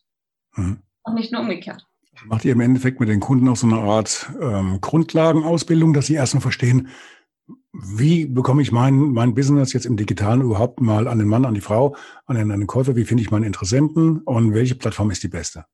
mhm. 0.55 0.81
und 1.03 1.13
nicht 1.13 1.31
nur 1.31 1.41
umgekehrt. 1.41 1.85
Macht 2.27 2.45
ihr 2.45 2.53
im 2.53 2.59
Endeffekt 2.59 2.99
mit 2.99 3.09
den 3.09 3.19
Kunden 3.19 3.47
auch 3.47 3.55
so 3.55 3.67
eine 3.67 3.77
Art 3.77 4.31
ähm, 4.41 4.79
Grundlagenausbildung, 4.81 5.93
dass 5.93 6.07
sie 6.07 6.15
erstmal 6.15 6.41
verstehen, 6.41 6.89
wie 7.73 8.25
bekomme 8.25 8.61
ich 8.61 8.71
mein, 8.71 9.11
mein 9.11 9.35
Business 9.35 9.73
jetzt 9.73 9.85
im 9.85 9.97
Digitalen 9.97 10.41
überhaupt 10.41 10.81
mal 10.81 11.07
an 11.07 11.19
den 11.19 11.27
Mann, 11.27 11.45
an 11.45 11.53
die 11.53 11.61
Frau, 11.61 11.95
an 12.25 12.35
den, 12.35 12.51
an 12.51 12.59
den 12.59 12.67
Käufer, 12.67 12.95
wie 12.95 13.05
finde 13.05 13.21
ich 13.21 13.31
meinen 13.31 13.43
Interessenten 13.43 14.19
und 14.19 14.53
welche 14.53 14.75
Plattform 14.75 15.11
ist 15.11 15.23
die 15.23 15.27
beste? 15.27 15.65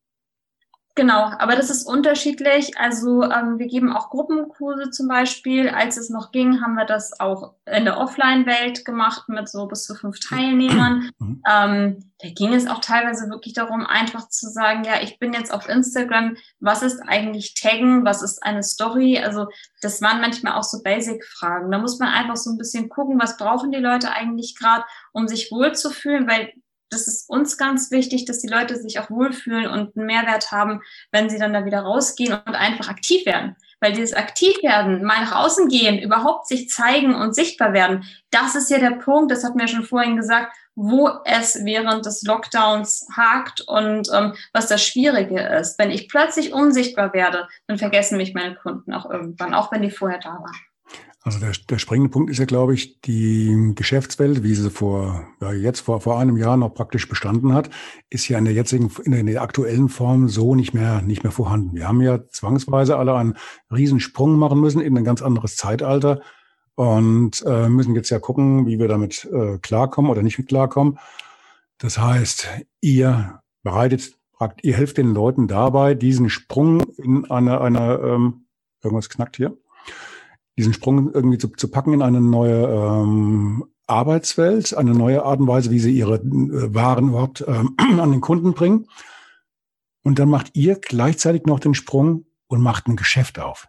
Genau, 0.95 1.31
aber 1.39 1.55
das 1.55 1.69
ist 1.69 1.87
unterschiedlich. 1.87 2.77
Also 2.77 3.23
ähm, 3.23 3.59
wir 3.59 3.67
geben 3.67 3.93
auch 3.95 4.09
Gruppenkurse 4.09 4.89
zum 4.89 5.07
Beispiel. 5.07 5.69
Als 5.69 5.95
es 5.95 6.09
noch 6.09 6.33
ging, 6.33 6.61
haben 6.61 6.75
wir 6.75 6.85
das 6.85 7.17
auch 7.19 7.53
in 7.65 7.85
der 7.85 7.97
Offline-Welt 7.97 8.83
gemacht 8.83 9.29
mit 9.29 9.47
so 9.47 9.67
bis 9.67 9.85
zu 9.85 9.95
fünf 9.95 10.19
Teilnehmern. 10.19 11.09
Mhm. 11.21 11.43
Ähm, 11.47 12.11
da 12.19 12.29
ging 12.29 12.53
es 12.53 12.67
auch 12.67 12.79
teilweise 12.79 13.29
wirklich 13.29 13.53
darum, 13.53 13.85
einfach 13.85 14.27
zu 14.29 14.49
sagen, 14.49 14.83
ja, 14.83 15.01
ich 15.01 15.19
bin 15.19 15.33
jetzt 15.33 15.53
auf 15.53 15.69
Instagram, 15.69 16.35
was 16.59 16.81
ist 16.81 16.99
eigentlich 17.07 17.53
Taggen, 17.53 18.05
was 18.05 18.21
ist 18.21 18.41
eine 18.41 18.63
Story? 18.63 19.19
Also 19.19 19.47
das 19.81 20.01
waren 20.01 20.21
manchmal 20.21 20.53
auch 20.53 20.63
so 20.63 20.81
Basic-Fragen. 20.81 21.71
Da 21.71 21.77
muss 21.77 21.99
man 21.99 22.09
einfach 22.09 22.37
so 22.37 22.51
ein 22.51 22.57
bisschen 22.57 22.89
gucken, 22.89 23.19
was 23.19 23.37
brauchen 23.37 23.71
die 23.71 23.79
Leute 23.79 24.11
eigentlich 24.11 24.55
gerade, 24.57 24.83
um 25.11 25.27
sich 25.27 25.51
wohlzufühlen, 25.51 26.27
weil 26.27 26.53
das 26.91 27.07
ist 27.07 27.29
uns 27.29 27.57
ganz 27.57 27.89
wichtig, 27.89 28.25
dass 28.25 28.39
die 28.39 28.49
Leute 28.49 28.75
sich 28.75 28.99
auch 28.99 29.09
wohlfühlen 29.09 29.67
und 29.67 29.95
einen 29.95 30.05
Mehrwert 30.05 30.51
haben, 30.51 30.81
wenn 31.11 31.29
sie 31.29 31.39
dann 31.39 31.53
da 31.53 31.65
wieder 31.65 31.81
rausgehen 31.81 32.33
und 32.33 32.55
einfach 32.55 32.89
aktiv 32.89 33.25
werden. 33.25 33.55
Weil 33.79 33.93
dieses 33.93 34.13
Aktivwerden, 34.13 35.03
mal 35.03 35.21
nach 35.21 35.43
außen 35.43 35.69
gehen, 35.69 35.97
überhaupt 35.99 36.47
sich 36.47 36.69
zeigen 36.69 37.15
und 37.15 37.33
sichtbar 37.33 37.73
werden, 37.73 38.03
das 38.29 38.55
ist 38.55 38.69
ja 38.69 38.77
der 38.77 38.97
Punkt, 38.97 39.31
das 39.31 39.43
hatten 39.43 39.57
wir 39.57 39.67
schon 39.67 39.85
vorhin 39.85 40.17
gesagt, 40.17 40.53
wo 40.75 41.09
es 41.25 41.63
während 41.63 42.05
des 42.05 42.23
Lockdowns 42.23 43.07
hakt 43.15 43.61
und 43.61 44.09
ähm, 44.13 44.35
was 44.53 44.67
das 44.67 44.83
Schwierige 44.83 45.39
ist. 45.39 45.79
Wenn 45.79 45.91
ich 45.91 46.09
plötzlich 46.09 46.53
unsichtbar 46.53 47.13
werde, 47.13 47.47
dann 47.67 47.77
vergessen 47.77 48.17
mich 48.17 48.33
meine 48.33 48.55
Kunden 48.55 48.93
auch 48.93 49.09
irgendwann, 49.09 49.53
auch 49.53 49.71
wenn 49.71 49.81
die 49.81 49.91
vorher 49.91 50.19
da 50.19 50.33
waren. 50.33 50.70
Also 51.23 51.39
der, 51.39 51.51
der 51.69 51.77
springende 51.77 52.09
Punkt 52.09 52.31
ist 52.31 52.39
ja, 52.39 52.45
glaube 52.45 52.73
ich, 52.73 52.99
die 53.01 53.73
Geschäftswelt, 53.75 54.41
wie 54.41 54.55
sie 54.55 54.71
vor, 54.71 55.27
ja, 55.39 55.51
jetzt 55.51 55.81
vor, 55.81 56.01
vor 56.01 56.19
einem 56.19 56.35
Jahr 56.35 56.57
noch 56.57 56.73
praktisch 56.73 57.07
bestanden 57.07 57.53
hat, 57.53 57.69
ist 58.09 58.27
ja 58.27 58.39
in 58.39 58.45
der 58.45 58.55
jetzigen, 58.55 58.89
in 59.05 59.27
der 59.27 59.43
aktuellen 59.43 59.87
Form 59.87 60.29
so 60.29 60.55
nicht 60.55 60.73
mehr, 60.73 61.03
nicht 61.03 61.21
mehr 61.21 61.31
vorhanden. 61.31 61.75
Wir 61.75 61.87
haben 61.87 62.01
ja 62.01 62.25
zwangsweise 62.27 62.97
alle 62.97 63.13
einen 63.13 63.37
Riesensprung 63.71 64.35
machen 64.35 64.59
müssen 64.59 64.81
in 64.81 64.97
ein 64.97 65.03
ganz 65.03 65.21
anderes 65.21 65.57
Zeitalter 65.57 66.21
und 66.73 67.43
äh, 67.45 67.69
müssen 67.69 67.93
jetzt 67.93 68.09
ja 68.09 68.17
gucken, 68.17 68.65
wie 68.65 68.79
wir 68.79 68.87
damit 68.87 69.25
äh, 69.25 69.59
klarkommen 69.59 70.09
oder 70.09 70.23
nicht 70.23 70.39
mit 70.39 70.47
klarkommen. 70.47 70.97
Das 71.77 71.99
heißt, 71.99 72.47
ihr 72.79 73.41
bereitet, 73.61 74.15
ihr 74.63 74.73
helft 74.75 74.97
den 74.97 75.13
Leuten 75.13 75.47
dabei, 75.47 75.93
diesen 75.93 76.29
Sprung 76.29 76.81
in 76.97 77.29
eine, 77.29 77.61
eine 77.61 77.99
ähm, 78.03 78.47
irgendwas 78.81 79.09
knackt 79.09 79.37
hier 79.37 79.55
diesen 80.61 80.73
Sprung 80.73 81.11
irgendwie 81.11 81.37
zu, 81.37 81.47
zu 81.49 81.69
packen 81.69 81.93
in 81.93 82.01
eine 82.01 82.21
neue 82.21 82.67
ähm, 82.67 83.65
Arbeitswelt, 83.87 84.75
eine 84.75 84.93
neue 84.93 85.23
Art 85.23 85.39
und 85.39 85.47
Weise, 85.47 85.71
wie 85.71 85.79
sie 85.79 85.91
ihre 85.91 86.15
äh, 86.15 86.73
Waren 86.73 87.09
überhaupt 87.09 87.43
ähm, 87.47 87.75
an 87.99 88.11
den 88.11 88.21
Kunden 88.21 88.53
bringen. 88.53 88.87
Und 90.03 90.19
dann 90.19 90.29
macht 90.29 90.51
ihr 90.55 90.75
gleichzeitig 90.75 91.45
noch 91.45 91.59
den 91.59 91.73
Sprung 91.73 92.25
und 92.47 92.61
macht 92.61 92.87
ein 92.87 92.95
Geschäft 92.95 93.39
auf. 93.39 93.67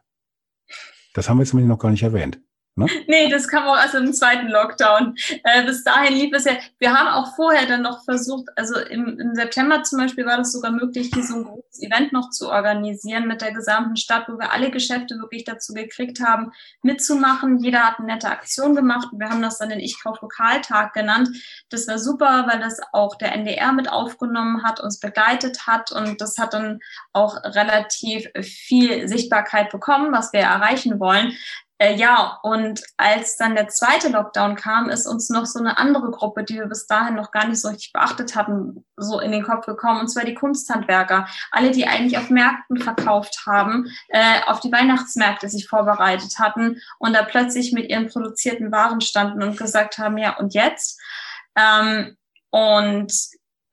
Das 1.14 1.28
haben 1.28 1.38
wir 1.38 1.44
jetzt 1.44 1.54
noch 1.54 1.78
gar 1.78 1.90
nicht 1.90 2.02
erwähnt. 2.02 2.40
Ne? 2.74 2.86
Nee, 3.06 3.28
das 3.28 3.48
kam 3.48 3.64
auch 3.66 3.76
erst 3.76 3.94
im 3.94 4.12
zweiten 4.12 4.48
Lockdown. 4.48 5.14
Äh, 5.44 5.64
bis 5.64 5.84
dahin 5.84 6.14
lief 6.14 6.32
es 6.34 6.44
ja. 6.44 6.52
Wir 6.78 6.92
haben 6.94 7.08
auch 7.08 7.34
vorher 7.36 7.66
dann 7.66 7.82
noch 7.82 8.04
versucht, 8.04 8.48
also 8.56 8.78
im, 8.78 9.18
im 9.18 9.34
September 9.34 9.82
zum 9.82 9.98
Beispiel 9.98 10.26
war 10.26 10.38
das 10.38 10.52
sogar 10.52 10.72
möglich, 10.72 11.10
hier 11.12 11.22
so 11.22 11.36
ein 11.36 11.44
großes 11.44 11.82
Event 11.82 12.12
noch 12.12 12.30
zu 12.30 12.50
organisieren 12.50 13.28
mit 13.28 13.42
der 13.42 13.52
gesamten 13.52 13.96
Stadt, 13.96 14.28
wo 14.28 14.38
wir 14.38 14.52
alle 14.52 14.70
Geschäfte 14.70 15.16
wirklich 15.18 15.44
dazu 15.44 15.74
gekriegt 15.74 16.20
haben, 16.20 16.52
mitzumachen. 16.82 17.58
Jeder 17.58 17.80
hat 17.80 17.98
eine 17.98 18.06
nette 18.06 18.28
Aktion 18.28 18.74
gemacht 18.74 19.12
wir 19.12 19.28
haben 19.28 19.42
das 19.42 19.58
dann 19.58 19.68
den 19.68 19.80
Ich 19.80 20.02
kauf 20.02 20.20
Lokaltag 20.20 20.92
genannt. 20.94 21.28
Das 21.70 21.86
war 21.88 21.98
super, 21.98 22.46
weil 22.50 22.60
das 22.60 22.80
auch 22.92 23.16
der 23.16 23.32
NDR 23.32 23.72
mit 23.72 23.90
aufgenommen 23.90 24.64
hat, 24.64 24.80
uns 24.80 24.98
begleitet 24.98 25.66
hat 25.66 25.92
und 25.92 26.20
das 26.20 26.38
hat 26.38 26.54
dann 26.54 26.80
auch 27.12 27.36
relativ 27.44 28.28
viel 28.40 29.08
Sichtbarkeit 29.08 29.70
bekommen, 29.70 30.12
was 30.12 30.32
wir 30.32 30.40
erreichen 30.40 30.98
wollen. 30.98 31.32
Äh, 31.78 31.96
ja, 31.96 32.38
und 32.42 32.82
als 32.96 33.36
dann 33.36 33.54
der 33.54 33.68
zweite 33.68 34.08
Lockdown 34.08 34.54
kam, 34.54 34.88
ist 34.88 35.06
uns 35.06 35.30
noch 35.30 35.46
so 35.46 35.58
eine 35.58 35.78
andere 35.78 36.10
Gruppe, 36.10 36.44
die 36.44 36.54
wir 36.54 36.66
bis 36.66 36.86
dahin 36.86 37.16
noch 37.16 37.32
gar 37.32 37.48
nicht 37.48 37.60
so 37.60 37.68
richtig 37.68 37.92
beachtet 37.92 38.36
hatten, 38.36 38.84
so 38.96 39.18
in 39.18 39.32
den 39.32 39.42
Kopf 39.42 39.66
gekommen, 39.66 40.00
und 40.00 40.08
zwar 40.08 40.24
die 40.24 40.34
Kunsthandwerker. 40.34 41.26
Alle, 41.50 41.72
die 41.72 41.86
eigentlich 41.86 42.18
auf 42.18 42.30
Märkten 42.30 42.78
verkauft 42.78 43.44
haben, 43.46 43.90
äh, 44.08 44.42
auf 44.46 44.60
die 44.60 44.70
Weihnachtsmärkte 44.70 45.48
sich 45.48 45.66
vorbereitet 45.68 46.38
hatten 46.38 46.80
und 46.98 47.14
da 47.14 47.24
plötzlich 47.24 47.72
mit 47.72 47.90
ihren 47.90 48.08
produzierten 48.08 48.70
Waren 48.70 49.00
standen 49.00 49.42
und 49.42 49.58
gesagt 49.58 49.98
haben, 49.98 50.18
ja, 50.18 50.36
und 50.36 50.54
jetzt? 50.54 51.00
Ähm, 51.56 52.16
und 52.50 53.12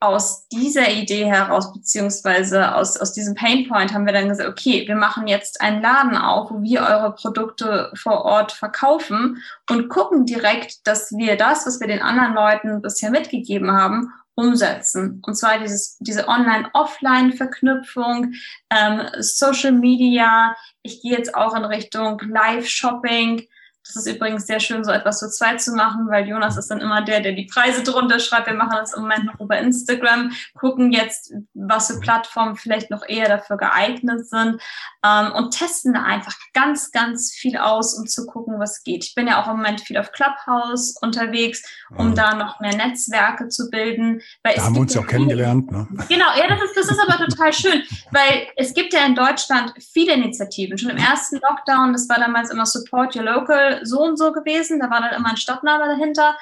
aus 0.02 0.48
dieser 0.48 0.90
Idee 0.92 1.26
heraus, 1.26 1.74
beziehungsweise 1.74 2.74
aus, 2.76 2.96
aus 2.96 3.12
diesem 3.12 3.36
Painpoint 3.36 3.94
haben 3.94 4.06
wir 4.06 4.14
dann 4.14 4.30
gesagt, 4.30 4.48
okay, 4.48 4.88
wir 4.88 4.96
machen 4.96 5.28
jetzt 5.28 5.60
einen 5.60 5.82
Laden 5.82 6.16
auf, 6.16 6.52
wo 6.52 6.62
wir 6.62 6.84
eure 6.84 7.14
Produkte 7.14 7.92
vor 7.96 8.24
Ort 8.24 8.54
verkaufen 8.54 9.44
und 9.70 9.90
gucken 9.90 10.26
direkt, 10.26 10.88
dass 10.88 11.12
wir 11.12 11.36
das, 11.36 11.68
was 11.68 11.82
wir 11.82 11.88
den 11.88 12.02
anderen 12.02 12.34
Leuten 12.34 12.82
bisher 12.82 13.12
mitgegeben 13.12 13.74
haben, 13.74 14.14
umsetzen. 14.36 15.22
Und 15.26 15.36
zwar 15.36 15.60
dieses, 15.60 15.98
diese 16.00 16.30
Online-Offline-Verknüpfung, 16.30 18.36
ähm, 18.70 19.02
Social 19.20 19.74
Media. 19.74 20.56
Ich 20.82 21.02
gehe 21.02 21.18
jetzt 21.18 21.36
auch 21.36 21.54
in 21.56 21.66
Richtung 21.66 22.22
Live-Shopping. 22.22 23.50
Das 23.94 24.06
ist 24.06 24.16
übrigens 24.16 24.46
sehr 24.46 24.60
schön, 24.60 24.84
so 24.84 24.92
etwas 24.92 25.20
zu 25.20 25.30
zweit 25.32 25.62
zu 25.62 25.74
machen, 25.74 26.08
weil 26.10 26.28
Jonas 26.28 26.58
ist 26.58 26.70
dann 26.70 26.80
immer 26.80 27.02
der, 27.02 27.22
der 27.22 27.32
die 27.32 27.48
Preise 27.48 27.82
drunter 27.82 28.20
schreibt. 28.20 28.46
Wir 28.46 28.54
machen 28.54 28.78
das 28.80 28.94
im 28.94 29.02
Moment 29.02 29.26
noch 29.26 29.40
über 29.40 29.58
Instagram, 29.58 30.32
gucken 30.54 30.92
jetzt, 30.92 31.34
was 31.56 31.88
für 31.88 32.00
Plattformen 32.00 32.56
vielleicht 32.56 32.92
noch 32.92 33.08
eher 33.08 33.28
dafür 33.28 33.58
geeignet 33.58 34.30
sind 34.30 34.62
ähm, 35.04 35.32
und 35.34 35.52
testen 35.52 35.94
da 35.94 36.04
einfach 36.04 36.36
ganz, 36.54 36.92
ganz 36.92 37.32
viel 37.32 37.58
aus, 37.58 37.96
um 37.96 38.06
zu 38.06 38.28
gucken, 38.28 38.60
was 38.60 38.84
geht. 38.84 39.04
Ich 39.04 39.16
bin 39.16 39.28
ja 39.28 39.42
auch 39.42 39.48
im 39.48 39.58
Moment 39.58 39.82
viel 39.82 39.98
auf 39.98 40.12
Clubhouse 40.12 40.96
unterwegs, 41.02 41.64
um 41.98 42.10
mhm. 42.10 42.16
da 42.16 42.36
noch 42.36 42.60
mehr 42.60 42.76
Netzwerke 42.76 43.48
zu 43.48 43.70
bilden. 43.72 44.22
Weil 44.44 44.56
da 44.56 44.66
haben 44.66 44.76
wir 44.76 44.82
uns 44.82 44.94
ja 44.94 45.02
auch 45.02 45.08
kennengelernt. 45.08 45.72
Ne? 45.72 45.88
Genau, 46.08 46.28
ja, 46.38 46.48
das 46.48 46.62
ist, 46.62 46.78
das 46.78 46.92
ist 46.92 47.00
aber 47.00 47.26
total 47.26 47.54
schön, 47.54 47.84
weil 48.12 48.48
es 48.56 48.74
gibt 48.74 48.94
ja 48.94 49.06
in 49.06 49.16
Deutschland 49.16 49.74
viele 49.94 50.14
Initiativen. 50.14 50.78
Schon 50.78 50.92
im 50.92 50.98
ersten 50.98 51.40
Lockdown, 51.48 51.94
das 51.94 52.08
war 52.08 52.20
damals 52.20 52.52
immer 52.52 52.66
Support 52.66 53.16
Your 53.16 53.24
Local, 53.24 53.79
so 53.84 54.02
und 54.02 54.18
so 54.18 54.32
gewesen. 54.32 54.80
Da 54.80 54.90
war 54.90 55.02
dann 55.02 55.14
immer 55.14 55.30
ein 55.30 55.38
Stadtname 55.38 55.86
dahinter. 55.86 56.38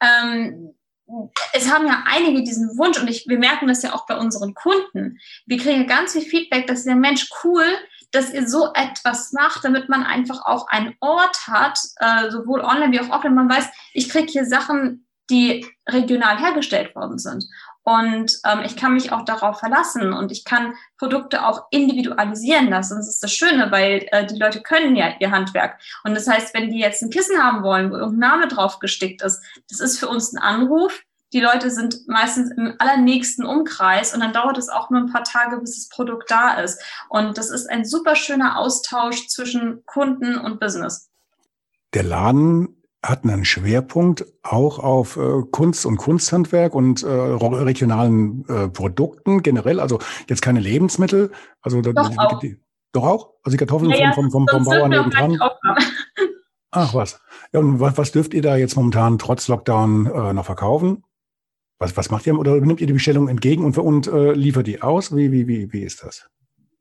Ähm, 0.00 0.74
es 1.52 1.72
haben 1.72 1.86
ja 1.86 2.04
einige 2.06 2.42
diesen 2.42 2.78
Wunsch 2.78 3.00
und 3.00 3.08
ich, 3.08 3.26
wir 3.28 3.38
merken 3.38 3.68
das 3.68 3.82
ja 3.82 3.92
auch 3.94 4.06
bei 4.06 4.16
unseren 4.16 4.54
Kunden. 4.54 5.18
Wir 5.46 5.58
kriegen 5.58 5.86
ganz 5.86 6.12
viel 6.12 6.22
Feedback, 6.22 6.66
dass 6.66 6.84
der 6.84 6.96
Mensch 6.96 7.28
cool, 7.44 7.64
dass 8.12 8.32
ihr 8.32 8.48
so 8.48 8.72
etwas 8.74 9.32
macht, 9.32 9.64
damit 9.64 9.88
man 9.88 10.04
einfach 10.04 10.44
auch 10.44 10.68
einen 10.68 10.94
Ort 11.00 11.46
hat, 11.46 11.78
äh, 11.96 12.30
sowohl 12.30 12.60
online 12.60 12.92
wie 12.92 13.00
auch 13.00 13.10
offline. 13.10 13.34
Man 13.34 13.50
weiß, 13.50 13.68
ich 13.94 14.08
kriege 14.08 14.30
hier 14.30 14.44
Sachen, 14.44 15.06
die 15.30 15.66
regional 15.88 16.38
hergestellt 16.38 16.94
worden 16.94 17.18
sind. 17.18 17.44
Und 17.84 18.38
ähm, 18.44 18.60
ich 18.64 18.76
kann 18.76 18.94
mich 18.94 19.10
auch 19.12 19.24
darauf 19.24 19.58
verlassen 19.58 20.12
und 20.12 20.30
ich 20.30 20.44
kann 20.44 20.74
Produkte 20.98 21.44
auch 21.44 21.66
individualisieren 21.70 22.68
lassen. 22.68 22.96
Das 22.96 23.08
ist 23.08 23.22
das 23.22 23.32
Schöne, 23.32 23.72
weil 23.72 24.06
äh, 24.12 24.24
die 24.24 24.38
Leute 24.38 24.62
können 24.62 24.94
ja 24.94 25.14
ihr 25.18 25.32
Handwerk. 25.32 25.80
Und 26.04 26.14
das 26.14 26.28
heißt, 26.28 26.54
wenn 26.54 26.70
die 26.70 26.78
jetzt 26.78 27.02
ein 27.02 27.10
Kissen 27.10 27.42
haben 27.42 27.64
wollen, 27.64 27.90
wo 27.90 27.96
irgendein 27.96 28.30
Name 28.30 28.48
drauf 28.48 28.78
gestickt 28.78 29.22
ist, 29.22 29.42
das 29.68 29.80
ist 29.80 29.98
für 29.98 30.08
uns 30.08 30.32
ein 30.32 30.38
Anruf. 30.38 31.02
Die 31.32 31.40
Leute 31.40 31.70
sind 31.70 32.06
meistens 32.06 32.50
im 32.52 32.74
allernächsten 32.78 33.46
Umkreis 33.46 34.14
und 34.14 34.20
dann 34.20 34.34
dauert 34.34 34.58
es 34.58 34.68
auch 34.68 34.90
nur 34.90 35.00
ein 35.00 35.12
paar 35.12 35.24
Tage, 35.24 35.56
bis 35.58 35.76
das 35.76 35.88
Produkt 35.88 36.30
da 36.30 36.60
ist. 36.60 36.80
Und 37.08 37.38
das 37.38 37.50
ist 37.50 37.68
ein 37.70 37.84
super 37.84 38.14
schöner 38.14 38.58
Austausch 38.58 39.28
zwischen 39.28 39.84
Kunden 39.86 40.36
und 40.36 40.60
Business. 40.60 41.10
Der 41.94 42.02
Laden 42.02 42.81
hatten 43.02 43.30
einen 43.30 43.44
Schwerpunkt 43.44 44.24
auch 44.42 44.78
auf 44.78 45.16
äh, 45.16 45.42
Kunst 45.50 45.84
und 45.86 45.96
Kunsthandwerk 45.96 46.74
und 46.74 47.02
äh, 47.02 47.08
regionalen 47.08 48.44
äh, 48.48 48.68
Produkten 48.68 49.42
generell. 49.42 49.80
Also 49.80 49.98
jetzt 50.28 50.40
keine 50.40 50.60
Lebensmittel. 50.60 51.32
Also 51.60 51.82
doch, 51.82 51.92
die, 51.92 52.18
auch. 52.18 52.38
Die, 52.38 52.60
doch 52.92 53.04
auch? 53.04 53.34
Also 53.42 53.56
die 53.56 53.58
Kartoffeln 53.58 53.90
ja, 53.90 54.12
vom, 54.12 54.30
vom, 54.30 54.46
vom, 54.46 54.64
vom 54.64 54.64
Bauern 54.64 54.90
nebendran. 54.90 55.38
Ach 56.70 56.94
was. 56.94 57.20
Ja, 57.52 57.60
und 57.60 57.80
was, 57.80 57.98
was 57.98 58.12
dürft 58.12 58.34
ihr 58.34 58.42
da 58.42 58.56
jetzt 58.56 58.76
momentan 58.76 59.18
trotz 59.18 59.48
Lockdown 59.48 60.06
äh, 60.06 60.32
noch 60.32 60.46
verkaufen? 60.46 61.04
Was, 61.78 61.96
was 61.96 62.10
macht 62.10 62.26
ihr 62.26 62.38
oder 62.38 62.60
nimmt 62.60 62.80
ihr 62.80 62.86
die 62.86 62.92
Bestellung 62.92 63.28
entgegen 63.28 63.64
und, 63.64 63.76
und 63.76 64.06
äh, 64.06 64.32
liefert 64.32 64.68
die 64.68 64.80
aus? 64.80 65.14
Wie, 65.14 65.32
wie, 65.32 65.48
wie, 65.48 65.72
wie 65.72 65.82
ist 65.82 66.04
das? 66.04 66.28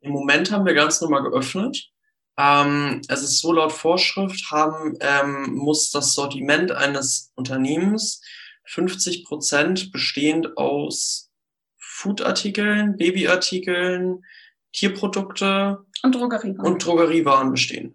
Im 0.02 0.12
Moment 0.12 0.52
haben 0.52 0.66
wir 0.66 0.76
ganz 0.76 1.02
normal 1.02 1.24
geöffnet. 1.24 1.92
Ähm, 2.38 3.02
es 3.08 3.22
ist 3.22 3.40
so 3.40 3.54
laut 3.54 3.72
Vorschrift, 3.72 4.52
haben, 4.52 4.98
ähm, 5.00 5.54
muss 5.54 5.92
das 5.92 6.14
Sortiment 6.14 6.72
eines 6.72 7.32
Unternehmens 7.36 8.22
50 8.66 9.26
Prozent 9.26 9.92
bestehend 9.92 10.58
aus 10.58 11.30
Foodartikeln, 11.78 12.98
Babyartikeln, 12.98 14.24
Tierprodukte 14.72 15.86
und 16.04 16.16
Drogeriewaren, 16.16 16.60
und 16.60 16.86
Drogeriewaren 16.86 17.52
bestehen. 17.52 17.94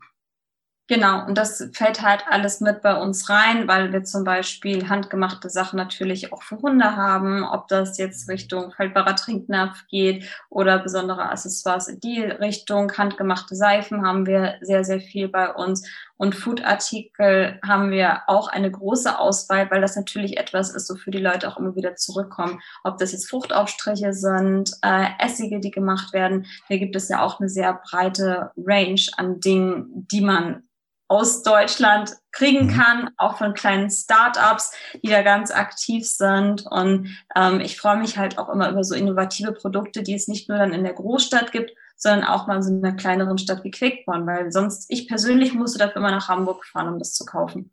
Genau, 0.89 1.27
und 1.27 1.37
das 1.37 1.69
fällt 1.73 2.01
halt 2.03 2.25
alles 2.29 2.61
mit 2.61 2.81
bei 2.81 2.95
uns 2.95 3.29
rein, 3.29 3.67
weil 3.67 3.93
wir 3.93 4.05
zum 4.05 4.23
Beispiel 4.23 4.89
handgemachte 4.89 5.51
Sachen 5.51 5.79
natürlich 5.79 6.33
auch 6.33 6.45
für 6.45 6.59
Hunde 6.59 6.95
haben, 6.95 7.43
ob 7.43 7.67
das 7.67 7.99
jetzt 7.99 8.29
Richtung 8.29 8.71
faltbarer 8.71 9.17
Trinknapf 9.17 9.89
geht 9.89 10.25
oder 10.49 10.79
besondere 10.79 11.29
Accessoires 11.29 11.89
in 11.89 11.99
die 11.99 12.21
Richtung. 12.23 12.93
Handgemachte 12.97 13.57
Seifen 13.57 14.07
haben 14.07 14.27
wir 14.27 14.59
sehr, 14.61 14.85
sehr 14.85 15.01
viel 15.01 15.27
bei 15.27 15.53
uns. 15.53 15.89
Und 16.19 16.37
Foodartikel 16.37 17.59
haben 17.67 17.91
wir 17.91 18.23
auch 18.29 18.47
eine 18.47 18.71
große 18.71 19.19
Auswahl, 19.19 19.69
weil 19.73 19.81
das 19.81 19.97
natürlich 19.97 20.39
etwas 20.39 20.71
ist, 20.71 20.89
wofür 20.89 21.11
die 21.11 21.19
Leute 21.19 21.49
auch 21.49 21.59
immer 21.59 21.75
wieder 21.75 21.97
zurückkommen. 21.97 22.61
Ob 22.85 22.99
das 22.99 23.11
jetzt 23.11 23.29
Fruchtaufstriche 23.29 24.13
sind, 24.13 24.71
äh, 24.83 25.09
Essige, 25.19 25.59
die 25.59 25.73
gemacht 25.73 26.13
werden. 26.13 26.47
Da 26.69 26.77
gibt 26.77 26.95
es 26.95 27.09
ja 27.09 27.23
auch 27.23 27.41
eine 27.41 27.49
sehr 27.49 27.75
breite 27.91 28.53
Range 28.57 29.03
an 29.17 29.41
Dingen, 29.41 30.07
die 30.13 30.21
man 30.21 30.63
aus 31.09 31.43
Deutschland 31.43 32.17
kriegen 32.33 32.67
mhm. 32.67 32.71
kann, 32.71 33.11
auch 33.17 33.39
von 33.39 33.55
kleinen 33.55 33.91
Startups, 33.91 34.73
die 35.03 35.09
da 35.09 35.23
ganz 35.23 35.51
aktiv 35.51 36.07
sind. 36.07 36.67
Und 36.67 37.17
ähm, 37.35 37.61
ich 37.61 37.79
freue 37.79 37.99
mich 37.99 38.19
halt 38.19 38.39
auch 38.39 38.49
immer 38.49 38.71
über 38.71 38.85
so 38.85 38.95
innovative 38.95 39.53
Produkte, 39.53 40.03
die 40.03 40.15
es 40.15 40.29
nicht 40.29 40.49
nur 40.49 40.59
dann 40.59 40.73
in 40.73 40.85
der 40.85 40.95
Großstadt 40.95 41.53
gibt, 41.53 41.73
sondern 41.97 42.25
auch 42.25 42.47
mal 42.47 42.57
in 42.57 42.63
so 42.63 42.75
einer 42.75 42.95
kleineren 42.95 43.39
Stadt 43.39 43.65
wie 43.65 43.71
Quickborn, 43.71 44.27
weil 44.27 44.53
sonst 44.53 44.87
ich 44.91 45.09
persönlich 45.09 45.55
musste 45.55 45.79
dafür 45.79 45.97
immer 45.97 46.11
nach 46.11 46.29
Hamburg 46.29 46.65
fahren, 46.65 46.93
um 46.93 46.99
das 46.99 47.15
zu 47.15 47.25
kaufen. 47.25 47.73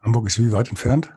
Hamburg 0.00 0.26
ist 0.28 0.38
wie 0.38 0.52
weit 0.52 0.68
entfernt? 0.68 1.12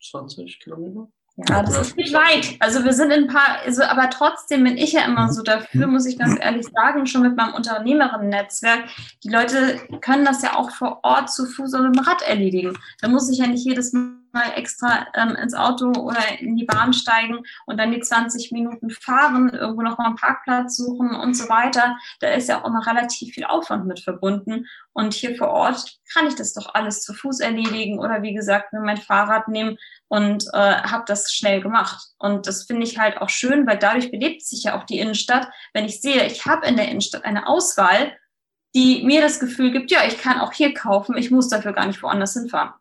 20 0.00 0.60
Kilometer. 0.60 1.08
Ja, 1.46 1.62
das 1.62 1.78
ist 1.78 1.96
nicht 1.96 2.12
weit. 2.12 2.56
Also 2.58 2.84
wir 2.84 2.92
sind 2.92 3.12
in 3.12 3.24
ein 3.24 3.28
paar, 3.28 3.60
also, 3.64 3.84
aber 3.84 4.10
trotzdem 4.10 4.64
bin 4.64 4.76
ich 4.76 4.92
ja 4.92 5.04
immer 5.04 5.32
so 5.32 5.42
dafür, 5.42 5.86
muss 5.86 6.04
ich 6.04 6.18
ganz 6.18 6.36
ehrlich 6.40 6.66
sagen, 6.66 7.06
schon 7.06 7.22
mit 7.22 7.36
meinem 7.36 7.54
Unternehmerinnen-Netzwerk. 7.54 8.88
Die 9.22 9.28
Leute 9.28 9.78
können 10.00 10.24
das 10.24 10.42
ja 10.42 10.56
auch 10.56 10.72
vor 10.72 10.98
Ort 11.04 11.30
zu 11.30 11.46
Fuß 11.46 11.74
oder 11.74 11.90
mit 11.90 11.96
dem 11.96 12.04
Rad 12.04 12.22
erledigen. 12.22 12.76
Da 13.00 13.08
muss 13.08 13.30
ich 13.30 13.38
ja 13.38 13.46
nicht 13.46 13.64
jedes 13.64 13.92
Mal 13.92 14.18
extra 14.42 15.06
ähm, 15.14 15.36
ins 15.36 15.54
Auto 15.54 15.92
oder 15.92 16.20
in 16.38 16.56
die 16.56 16.64
Bahn 16.64 16.92
steigen 16.92 17.40
und 17.66 17.78
dann 17.78 17.92
die 17.92 18.00
20 18.00 18.52
Minuten 18.52 18.90
fahren, 18.90 19.50
irgendwo 19.50 19.82
noch 19.82 19.98
mal 19.98 20.06
einen 20.06 20.16
Parkplatz 20.16 20.76
suchen 20.76 21.14
und 21.14 21.34
so 21.34 21.48
weiter. 21.48 21.96
Da 22.20 22.28
ist 22.28 22.48
ja 22.48 22.60
auch 22.60 22.66
immer 22.66 22.86
relativ 22.86 23.34
viel 23.34 23.44
Aufwand 23.44 23.86
mit 23.86 24.00
verbunden. 24.00 24.66
Und 24.92 25.14
hier 25.14 25.36
vor 25.36 25.48
Ort 25.48 25.98
kann 26.12 26.26
ich 26.26 26.34
das 26.34 26.54
doch 26.54 26.74
alles 26.74 27.02
zu 27.02 27.14
Fuß 27.14 27.40
erledigen 27.40 27.98
oder 27.98 28.22
wie 28.22 28.34
gesagt 28.34 28.72
nur 28.72 28.82
mein 28.82 28.96
Fahrrad 28.96 29.48
nehmen 29.48 29.78
und 30.08 30.44
äh, 30.52 30.82
habe 30.82 31.04
das 31.06 31.32
schnell 31.32 31.60
gemacht. 31.60 32.08
Und 32.18 32.46
das 32.46 32.64
finde 32.64 32.84
ich 32.84 32.98
halt 32.98 33.18
auch 33.18 33.28
schön, 33.28 33.66
weil 33.66 33.78
dadurch 33.78 34.10
belebt 34.10 34.42
sich 34.42 34.64
ja 34.64 34.78
auch 34.78 34.84
die 34.84 34.98
Innenstadt. 34.98 35.48
Wenn 35.72 35.84
ich 35.84 36.00
sehe, 36.00 36.26
ich 36.26 36.46
habe 36.46 36.66
in 36.66 36.76
der 36.76 36.88
Innenstadt 36.88 37.24
eine 37.24 37.46
Auswahl, 37.46 38.16
die 38.74 39.02
mir 39.04 39.20
das 39.20 39.40
Gefühl 39.40 39.70
gibt, 39.70 39.90
ja, 39.90 40.00
ich 40.06 40.18
kann 40.18 40.40
auch 40.40 40.52
hier 40.52 40.74
kaufen, 40.74 41.16
ich 41.16 41.30
muss 41.30 41.48
dafür 41.48 41.72
gar 41.72 41.86
nicht 41.86 42.02
woanders 42.02 42.34
hinfahren. 42.34 42.72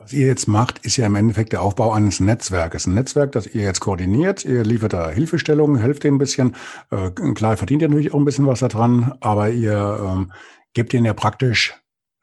Was 0.00 0.14
ihr 0.14 0.26
jetzt 0.26 0.48
macht, 0.48 0.78
ist 0.78 0.96
ja 0.96 1.04
im 1.04 1.14
Endeffekt 1.14 1.52
der 1.52 1.60
Aufbau 1.60 1.92
eines 1.92 2.20
Netzwerkes. 2.20 2.86
Ein 2.86 2.94
Netzwerk, 2.94 3.32
das 3.32 3.46
ihr 3.46 3.62
jetzt 3.62 3.80
koordiniert. 3.80 4.46
Ihr 4.46 4.64
liefert 4.64 4.94
da 4.94 5.10
Hilfestellungen, 5.10 5.78
helft 5.78 6.04
denen 6.04 6.14
ein 6.14 6.18
bisschen. 6.18 6.56
Äh, 6.90 7.10
klar, 7.10 7.58
verdient 7.58 7.82
ihr 7.82 7.88
natürlich 7.88 8.14
auch 8.14 8.18
ein 8.18 8.24
bisschen 8.24 8.46
was 8.46 8.60
daran, 8.60 9.12
aber 9.20 9.50
ihr 9.50 10.00
ähm, 10.02 10.32
gebt 10.72 10.94
ihnen 10.94 11.04
ja 11.04 11.12
praktisch 11.12 11.74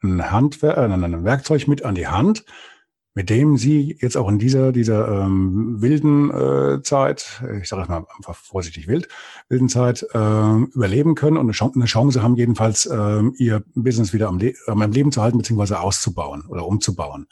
ein 0.02 0.28
Handwerk, 0.32 0.76
äh, 0.76 0.92
ein 0.92 1.24
Werkzeug 1.24 1.68
mit 1.68 1.84
an 1.84 1.94
die 1.94 2.08
Hand, 2.08 2.44
mit 3.14 3.30
dem 3.30 3.56
Sie 3.56 3.96
jetzt 4.00 4.16
auch 4.16 4.28
in 4.28 4.40
dieser 4.40 4.72
dieser 4.72 5.22
ähm, 5.22 5.80
wilden 5.80 6.30
äh, 6.32 6.82
Zeit, 6.82 7.44
ich 7.62 7.68
sage 7.68 7.88
mal 7.88 8.04
einfach 8.16 8.34
vorsichtig 8.34 8.88
wild, 8.88 9.06
wilden 9.48 9.68
Zeit 9.68 10.04
äh, 10.14 10.16
überleben 10.74 11.14
können 11.14 11.36
und 11.36 11.46
eine 11.46 11.52
Chance, 11.52 11.76
eine 11.76 11.84
Chance 11.84 12.24
haben 12.24 12.34
jedenfalls 12.34 12.86
äh, 12.86 13.22
Ihr 13.36 13.62
Business 13.76 14.12
wieder 14.12 14.26
am, 14.26 14.38
Le 14.38 14.54
am 14.66 14.90
Leben 14.90 15.12
zu 15.12 15.22
halten 15.22 15.38
beziehungsweise 15.38 15.78
auszubauen 15.78 16.44
oder 16.48 16.66
umzubauen. 16.66 17.28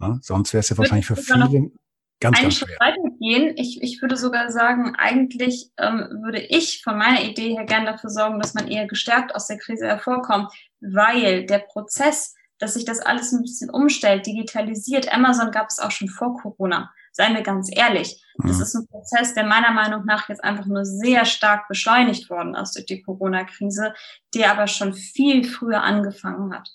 Ja, 0.00 0.18
sonst 0.22 0.52
wäre 0.52 0.60
es 0.60 0.68
ja 0.68 0.78
wahrscheinlich 0.78 1.06
für 1.06 1.16
viele 1.16 1.70
Ganz, 2.18 2.38
einen 2.38 2.50
Schritt 2.50 2.80
weitergehen. 2.80 3.54
Ich, 3.56 3.82
ich 3.82 4.00
würde 4.00 4.16
sogar 4.16 4.50
sagen, 4.50 4.94
eigentlich 4.96 5.70
ähm, 5.76 6.08
würde 6.22 6.40
ich 6.40 6.82
von 6.82 6.96
meiner 6.96 7.22
Idee 7.22 7.54
her 7.54 7.64
gern 7.64 7.84
dafür 7.84 8.08
sorgen, 8.08 8.40
dass 8.40 8.54
man 8.54 8.68
eher 8.68 8.86
gestärkt 8.86 9.34
aus 9.34 9.48
der 9.48 9.58
Krise 9.58 9.86
hervorkommt, 9.86 10.50
weil 10.80 11.44
der 11.44 11.58
Prozess, 11.58 12.34
dass 12.58 12.72
sich 12.72 12.86
das 12.86 13.00
alles 13.00 13.32
ein 13.32 13.42
bisschen 13.42 13.68
umstellt, 13.68 14.24
digitalisiert, 14.24 15.12
Amazon 15.12 15.50
gab 15.50 15.68
es 15.68 15.78
auch 15.78 15.90
schon 15.90 16.08
vor 16.08 16.38
Corona. 16.38 16.90
Seien 17.12 17.34
wir 17.34 17.42
ganz 17.42 17.68
ehrlich. 17.70 18.22
Mhm. 18.38 18.48
Das 18.48 18.60
ist 18.60 18.74
ein 18.74 18.86
Prozess, 18.86 19.34
der 19.34 19.44
meiner 19.44 19.72
Meinung 19.72 20.06
nach 20.06 20.30
jetzt 20.30 20.42
einfach 20.42 20.66
nur 20.66 20.86
sehr 20.86 21.26
stark 21.26 21.68
beschleunigt 21.68 22.30
worden 22.30 22.54
ist 22.54 22.76
durch 22.76 22.86
die 22.86 23.02
Corona-Krise, 23.02 23.92
der 24.34 24.52
aber 24.52 24.68
schon 24.68 24.94
viel 24.94 25.44
früher 25.44 25.82
angefangen 25.82 26.54
hat. 26.54 26.70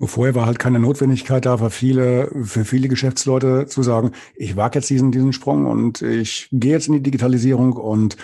Vorher 0.00 0.34
war 0.34 0.46
halt 0.46 0.58
keine 0.58 0.78
Notwendigkeit 0.78 1.46
da 1.46 1.56
für 1.56 1.70
viele, 1.70 2.30
für 2.44 2.64
viele 2.64 2.88
Geschäftsleute 2.88 3.66
zu 3.66 3.82
sagen, 3.82 4.12
ich 4.36 4.56
wage 4.56 4.78
jetzt 4.78 4.90
diesen, 4.90 5.12
diesen 5.12 5.32
Sprung 5.32 5.66
und 5.66 6.02
ich 6.02 6.48
gehe 6.52 6.72
jetzt 6.72 6.88
in 6.88 6.94
die 6.94 7.02
Digitalisierung 7.02 7.72
und 7.72 8.16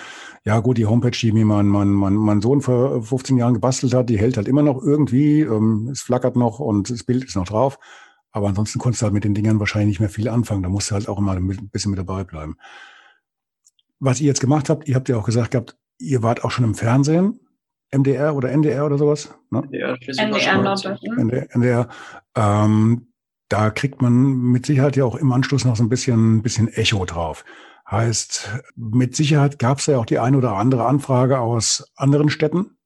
ja 0.43 0.59
gut, 0.59 0.77
die 0.77 0.85
Homepage, 0.85 1.11
die 1.11 1.31
mir 1.31 1.45
mein, 1.45 1.67
mein, 1.67 1.89
mein, 1.89 2.15
mein 2.15 2.41
Sohn 2.41 2.61
vor 2.61 3.03
15 3.03 3.37
Jahren 3.37 3.53
gebastelt 3.53 3.93
hat, 3.93 4.09
die 4.09 4.19
hält 4.19 4.37
halt 4.37 4.47
immer 4.47 4.63
noch 4.63 4.81
irgendwie, 4.81 5.41
ähm, 5.41 5.89
es 5.91 6.01
flackert 6.01 6.35
noch 6.35 6.59
und 6.59 6.89
das 6.89 7.03
Bild 7.03 7.23
ist 7.23 7.35
noch 7.35 7.47
drauf. 7.47 7.77
Aber 8.31 8.47
ansonsten 8.47 8.79
konntest 8.79 9.01
du 9.01 9.05
halt 9.05 9.13
mit 9.13 9.23
den 9.23 9.33
Dingern 9.33 9.59
wahrscheinlich 9.59 9.89
nicht 9.89 9.99
mehr 9.99 10.09
viel 10.09 10.29
anfangen. 10.29 10.63
Da 10.63 10.69
musst 10.69 10.89
du 10.89 10.95
halt 10.95 11.07
auch 11.09 11.19
immer 11.19 11.33
ein 11.33 11.69
bisschen 11.71 11.91
mit 11.91 11.99
dabei 11.99 12.23
bleiben. 12.23 12.57
Was 13.99 14.21
ihr 14.21 14.27
jetzt 14.27 14.41
gemacht 14.41 14.69
habt, 14.69 14.87
ihr 14.87 14.95
habt 14.95 15.09
ja 15.09 15.17
auch 15.17 15.25
gesagt 15.25 15.51
gehabt, 15.51 15.77
ihr 15.99 16.23
wart 16.23 16.43
auch 16.43 16.51
schon 16.51 16.65
im 16.65 16.75
Fernsehen. 16.75 17.39
MDR 17.91 18.35
oder 18.35 18.49
NDR 18.49 18.85
oder 18.85 18.97
sowas? 18.97 19.33
Ne? 19.49 19.63
NDR, 19.63 19.97
NDR. 20.17 21.17
NDR, 21.17 21.55
NDR 21.55 21.89
ähm, 22.35 23.07
da 23.51 23.69
kriegt 23.69 24.01
man 24.01 24.37
mit 24.37 24.65
Sicherheit 24.65 24.95
ja 24.95 25.03
auch 25.03 25.15
im 25.15 25.31
Anschluss 25.31 25.65
noch 25.65 25.75
so 25.75 25.83
ein 25.83 25.89
bisschen, 25.89 26.41
bisschen 26.41 26.69
Echo 26.69 27.03
drauf. 27.05 27.43
Heißt, 27.89 28.49
mit 28.77 29.15
Sicherheit 29.15 29.59
gab 29.59 29.79
es 29.79 29.87
ja 29.87 29.97
auch 29.97 30.05
die 30.05 30.19
eine 30.19 30.37
oder 30.37 30.55
andere 30.55 30.85
Anfrage 30.85 31.39
aus 31.39 31.91
anderen 31.97 32.29
Städten. 32.29 32.77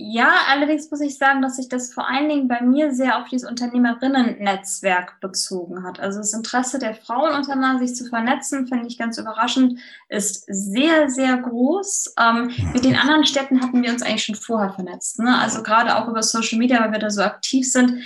Ja, 0.00 0.32
allerdings 0.48 0.88
muss 0.92 1.00
ich 1.00 1.18
sagen, 1.18 1.42
dass 1.42 1.56
sich 1.56 1.68
das 1.68 1.92
vor 1.92 2.08
allen 2.08 2.28
Dingen 2.28 2.46
bei 2.46 2.60
mir 2.60 2.94
sehr 2.94 3.18
auf 3.18 3.26
dieses 3.28 3.50
Unternehmerinnen-Netzwerk 3.50 5.18
bezogen 5.20 5.82
hat. 5.82 5.98
Also 5.98 6.20
das 6.20 6.32
Interesse 6.32 6.78
der 6.78 6.94
Frauen 6.94 7.34
untereinander, 7.34 7.84
sich 7.84 7.96
zu 7.96 8.04
vernetzen, 8.04 8.68
finde 8.68 8.86
ich 8.86 8.96
ganz 8.96 9.18
überraschend, 9.18 9.80
ist 10.08 10.44
sehr, 10.46 11.10
sehr 11.10 11.38
groß. 11.38 12.14
Ähm, 12.16 12.52
mit 12.72 12.84
den 12.84 12.94
anderen 12.94 13.26
Städten 13.26 13.60
hatten 13.60 13.82
wir 13.82 13.90
uns 13.90 14.02
eigentlich 14.02 14.22
schon 14.22 14.36
vorher 14.36 14.70
vernetzt. 14.72 15.18
Ne? 15.18 15.36
Also 15.36 15.64
gerade 15.64 15.96
auch 15.96 16.06
über 16.06 16.22
Social 16.22 16.60
Media, 16.60 16.80
weil 16.80 16.92
wir 16.92 17.00
da 17.00 17.10
so 17.10 17.22
aktiv 17.22 17.68
sind. 17.68 18.04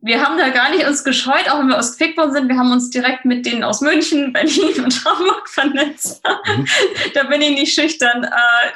Wir 0.00 0.22
haben 0.22 0.38
da 0.38 0.50
gar 0.50 0.70
nicht 0.70 0.86
uns 0.86 1.04
gescheut, 1.04 1.50
auch 1.50 1.58
wenn 1.58 1.68
wir 1.68 1.78
aus 1.78 1.96
Quickborn 1.96 2.32
sind. 2.32 2.48
Wir 2.48 2.56
haben 2.56 2.72
uns 2.72 2.90
direkt 2.90 3.24
mit 3.24 3.44
denen 3.46 3.64
aus 3.64 3.80
München, 3.80 4.32
Berlin 4.32 4.84
und 4.84 5.04
Hamburg 5.04 5.48
vernetzt. 5.48 6.22
Mhm. 6.24 6.66
da 7.14 7.24
bin 7.24 7.42
ich 7.42 7.50
nicht 7.50 7.74
schüchtern. 7.74 8.24
Äh, 8.24 8.28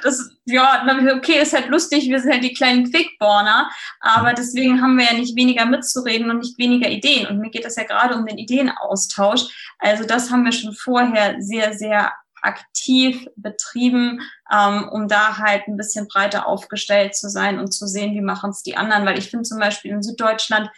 das, 0.02 0.30
ja, 0.44 0.84
okay, 1.16 1.40
ist 1.40 1.52
halt 1.52 1.68
lustig, 1.68 2.08
wir 2.08 2.20
sind 2.20 2.32
halt 2.32 2.44
die 2.44 2.54
kleinen 2.54 2.90
Quickborner, 2.90 3.70
aber 4.00 4.30
mhm. 4.30 4.36
deswegen 4.36 4.82
haben 4.82 4.96
wir 4.96 5.06
ja 5.06 5.14
nicht 5.14 5.36
weniger 5.36 5.66
mitzureden 5.66 6.30
und 6.30 6.38
nicht 6.38 6.58
weniger 6.58 6.88
Ideen. 6.88 7.26
Und 7.26 7.38
mir 7.38 7.50
geht 7.50 7.64
es 7.64 7.76
ja 7.76 7.84
gerade 7.84 8.14
um 8.14 8.26
den 8.26 8.38
Ideenaustausch. 8.38 9.42
Also 9.78 10.04
das 10.04 10.30
haben 10.30 10.44
wir 10.44 10.52
schon 10.52 10.74
vorher 10.74 11.36
sehr, 11.40 11.74
sehr 11.74 12.12
aktiv 12.42 13.26
betrieben, 13.36 14.20
ähm, 14.52 14.88
um 14.90 15.08
da 15.08 15.38
halt 15.38 15.66
ein 15.66 15.76
bisschen 15.76 16.06
breiter 16.06 16.46
aufgestellt 16.46 17.16
zu 17.16 17.28
sein 17.28 17.58
und 17.58 17.72
zu 17.72 17.86
sehen, 17.86 18.14
wie 18.14 18.20
machen 18.20 18.50
es 18.50 18.62
die 18.62 18.76
anderen. 18.76 19.04
Weil 19.04 19.18
ich 19.18 19.30
finde 19.30 19.44
zum 19.44 19.58
Beispiel 19.58 19.90
in 19.90 20.02
Süddeutschland, 20.02 20.70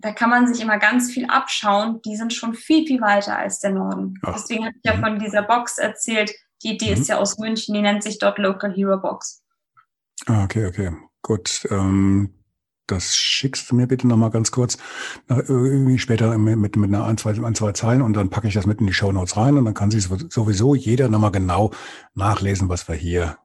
da 0.00 0.12
kann 0.12 0.30
man 0.30 0.52
sich 0.52 0.62
immer 0.62 0.78
ganz 0.78 1.10
viel 1.10 1.26
abschauen. 1.26 2.00
Die 2.02 2.16
sind 2.16 2.32
schon 2.32 2.54
viel, 2.54 2.86
viel 2.86 3.00
weiter 3.00 3.36
als 3.36 3.60
der 3.60 3.70
Norden. 3.70 4.18
Ach. 4.22 4.34
Deswegen 4.34 4.64
hatte 4.64 4.76
ich 4.82 4.90
ja 4.90 4.96
mhm. 4.96 5.00
von 5.00 5.18
dieser 5.18 5.42
Box 5.42 5.78
erzählt. 5.78 6.32
Die 6.62 6.74
Idee 6.74 6.94
mhm. 6.94 7.00
ist 7.00 7.08
ja 7.08 7.18
aus 7.18 7.38
München, 7.38 7.74
die 7.74 7.82
nennt 7.82 8.02
sich 8.02 8.18
dort 8.18 8.38
Local 8.38 8.72
Hero 8.74 8.98
Box. 8.98 9.42
Ah, 10.26 10.44
okay, 10.44 10.66
okay. 10.66 10.92
Gut. 11.22 11.66
Ähm, 11.70 12.34
das 12.86 13.14
schickst 13.14 13.70
du 13.70 13.76
mir 13.76 13.86
bitte 13.86 14.08
nochmal 14.08 14.30
ganz 14.30 14.50
kurz, 14.50 14.76
irgendwie 15.28 15.98
später 15.98 16.36
mit, 16.36 16.74
mit 16.76 16.90
einer 16.90 17.04
ein 17.04 17.16
zwei, 17.16 17.30
ein, 17.30 17.54
zwei 17.54 17.70
Zeilen 17.70 18.02
und 18.02 18.14
dann 18.14 18.30
packe 18.30 18.48
ich 18.48 18.54
das 18.54 18.66
mit 18.66 18.80
in 18.80 18.88
die 18.88 18.92
Show 18.92 19.12
Notes 19.12 19.36
rein 19.36 19.56
und 19.56 19.64
dann 19.64 19.74
kann 19.74 19.92
sich 19.92 20.08
sowieso 20.28 20.74
jeder 20.74 21.08
nochmal 21.08 21.30
genau 21.30 21.70
nachlesen, 22.14 22.68
was 22.68 22.88
wir 22.88 22.96
hier 22.96 23.38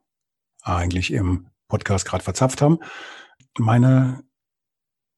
eigentlich 0.63 1.13
im 1.13 1.47
Podcast 1.67 2.07
gerade 2.07 2.23
verzapft 2.23 2.63
haben. 2.63 2.79
Meine 3.59 4.23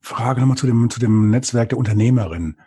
Frage 0.07 0.39
nochmal 0.39 0.57
zu 0.57 0.65
dem, 0.65 0.89
zu 0.89 0.99
dem 0.99 1.29
Netzwerk 1.29 1.69
der 1.69 1.77
Unternehmerinnen. 1.77 2.59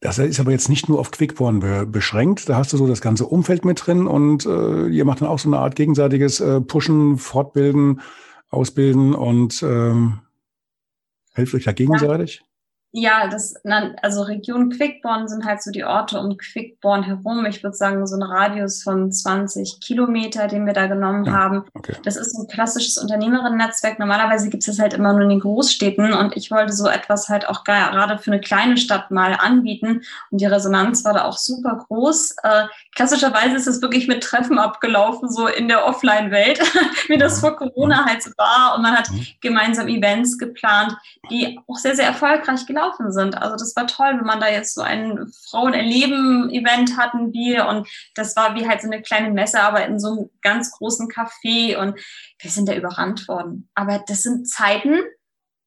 Das 0.00 0.18
ist 0.18 0.38
aber 0.38 0.52
jetzt 0.52 0.68
nicht 0.68 0.88
nur 0.88 1.00
auf 1.00 1.10
Quickborn 1.10 1.58
be 1.58 1.84
beschränkt. 1.84 2.48
Da 2.48 2.56
hast 2.56 2.72
du 2.72 2.76
so 2.76 2.86
das 2.86 3.00
ganze 3.00 3.26
Umfeld 3.26 3.64
mit 3.64 3.84
drin 3.84 4.06
und 4.06 4.46
äh, 4.46 4.86
ihr 4.86 5.04
macht 5.04 5.20
dann 5.20 5.28
auch 5.28 5.40
so 5.40 5.48
eine 5.48 5.58
Art 5.58 5.74
gegenseitiges 5.74 6.40
äh, 6.40 6.60
Pushen, 6.60 7.18
Fortbilden, 7.18 8.00
Ausbilden 8.50 9.14
und 9.14 9.62
ähm, 9.62 10.20
helft 11.32 11.54
euch 11.54 11.64
da 11.64 11.72
gegenseitig? 11.72 12.42
Ja, 12.92 13.28
das, 13.28 13.54
also 14.00 14.22
Region 14.22 14.70
Quickborn 14.70 15.28
sind 15.28 15.44
halt 15.44 15.62
so 15.62 15.70
die 15.70 15.84
Orte 15.84 16.18
um 16.18 16.38
Quickborn 16.38 17.02
herum. 17.02 17.44
Ich 17.44 17.62
würde 17.62 17.76
sagen, 17.76 18.06
so 18.06 18.16
ein 18.16 18.22
Radius 18.22 18.82
von 18.82 19.12
20 19.12 19.80
Kilometer, 19.80 20.48
den 20.48 20.64
wir 20.64 20.72
da 20.72 20.86
genommen 20.86 21.26
ja, 21.26 21.32
haben. 21.32 21.64
Okay. 21.74 21.96
Das 22.04 22.16
ist 22.16 22.34
ein 22.38 22.48
klassisches 22.48 22.96
Unternehmerinnen-Netzwerk. 22.96 23.98
Normalerweise 23.98 24.48
gibt 24.48 24.62
es 24.62 24.68
das 24.68 24.78
halt 24.78 24.94
immer 24.94 25.12
nur 25.12 25.22
in 25.22 25.28
den 25.28 25.40
Großstädten 25.40 26.14
und 26.14 26.34
ich 26.34 26.50
wollte 26.50 26.72
so 26.72 26.88
etwas 26.88 27.28
halt 27.28 27.46
auch 27.46 27.62
gerade 27.62 28.18
für 28.18 28.32
eine 28.32 28.40
kleine 28.40 28.78
Stadt 28.78 29.10
mal 29.10 29.34
anbieten 29.38 30.00
und 30.30 30.40
die 30.40 30.46
Resonanz 30.46 31.04
war 31.04 31.12
da 31.12 31.24
auch 31.26 31.36
super 31.36 31.84
groß. 31.88 32.36
Äh, 32.42 32.64
klassischerweise 32.94 33.56
ist 33.56 33.66
es 33.66 33.82
wirklich 33.82 34.08
mit 34.08 34.22
Treffen 34.22 34.58
abgelaufen, 34.58 35.30
so 35.30 35.46
in 35.46 35.68
der 35.68 35.84
Offline-Welt, 35.84 36.58
wie 37.08 37.18
das 37.18 37.40
vor 37.40 37.54
Corona 37.54 38.06
halt 38.06 38.22
so 38.22 38.30
war 38.38 38.76
und 38.76 38.82
man 38.82 38.96
hat 38.96 39.10
mhm. 39.10 39.26
gemeinsam 39.42 39.88
Events 39.88 40.38
geplant, 40.38 40.96
die 41.30 41.60
auch 41.66 41.76
sehr, 41.76 41.94
sehr 41.94 42.06
erfolgreich 42.06 42.64
gelaufen 42.64 42.77
gelaufen 42.78 43.12
sind. 43.12 43.36
Also 43.36 43.56
das 43.56 43.74
war 43.76 43.86
toll, 43.86 44.16
wenn 44.18 44.26
man 44.26 44.40
da 44.40 44.48
jetzt 44.48 44.74
so 44.74 44.82
ein 44.82 45.30
Frauen-Erleben-Event 45.50 46.96
hatten 46.96 47.32
wir 47.32 47.66
und 47.66 47.88
das 48.14 48.36
war 48.36 48.54
wie 48.54 48.68
halt 48.68 48.80
so 48.80 48.88
eine 48.88 49.02
kleine 49.02 49.30
Messe, 49.30 49.60
aber 49.60 49.84
in 49.84 49.98
so 49.98 50.08
einem 50.08 50.30
ganz 50.42 50.70
großen 50.72 51.08
Café 51.08 51.76
und 51.76 51.98
wir 52.38 52.50
sind 52.50 52.68
da 52.68 52.74
überrannt 52.74 53.28
worden. 53.28 53.68
Aber 53.74 54.02
das 54.06 54.22
sind 54.22 54.48
Zeiten, 54.48 55.00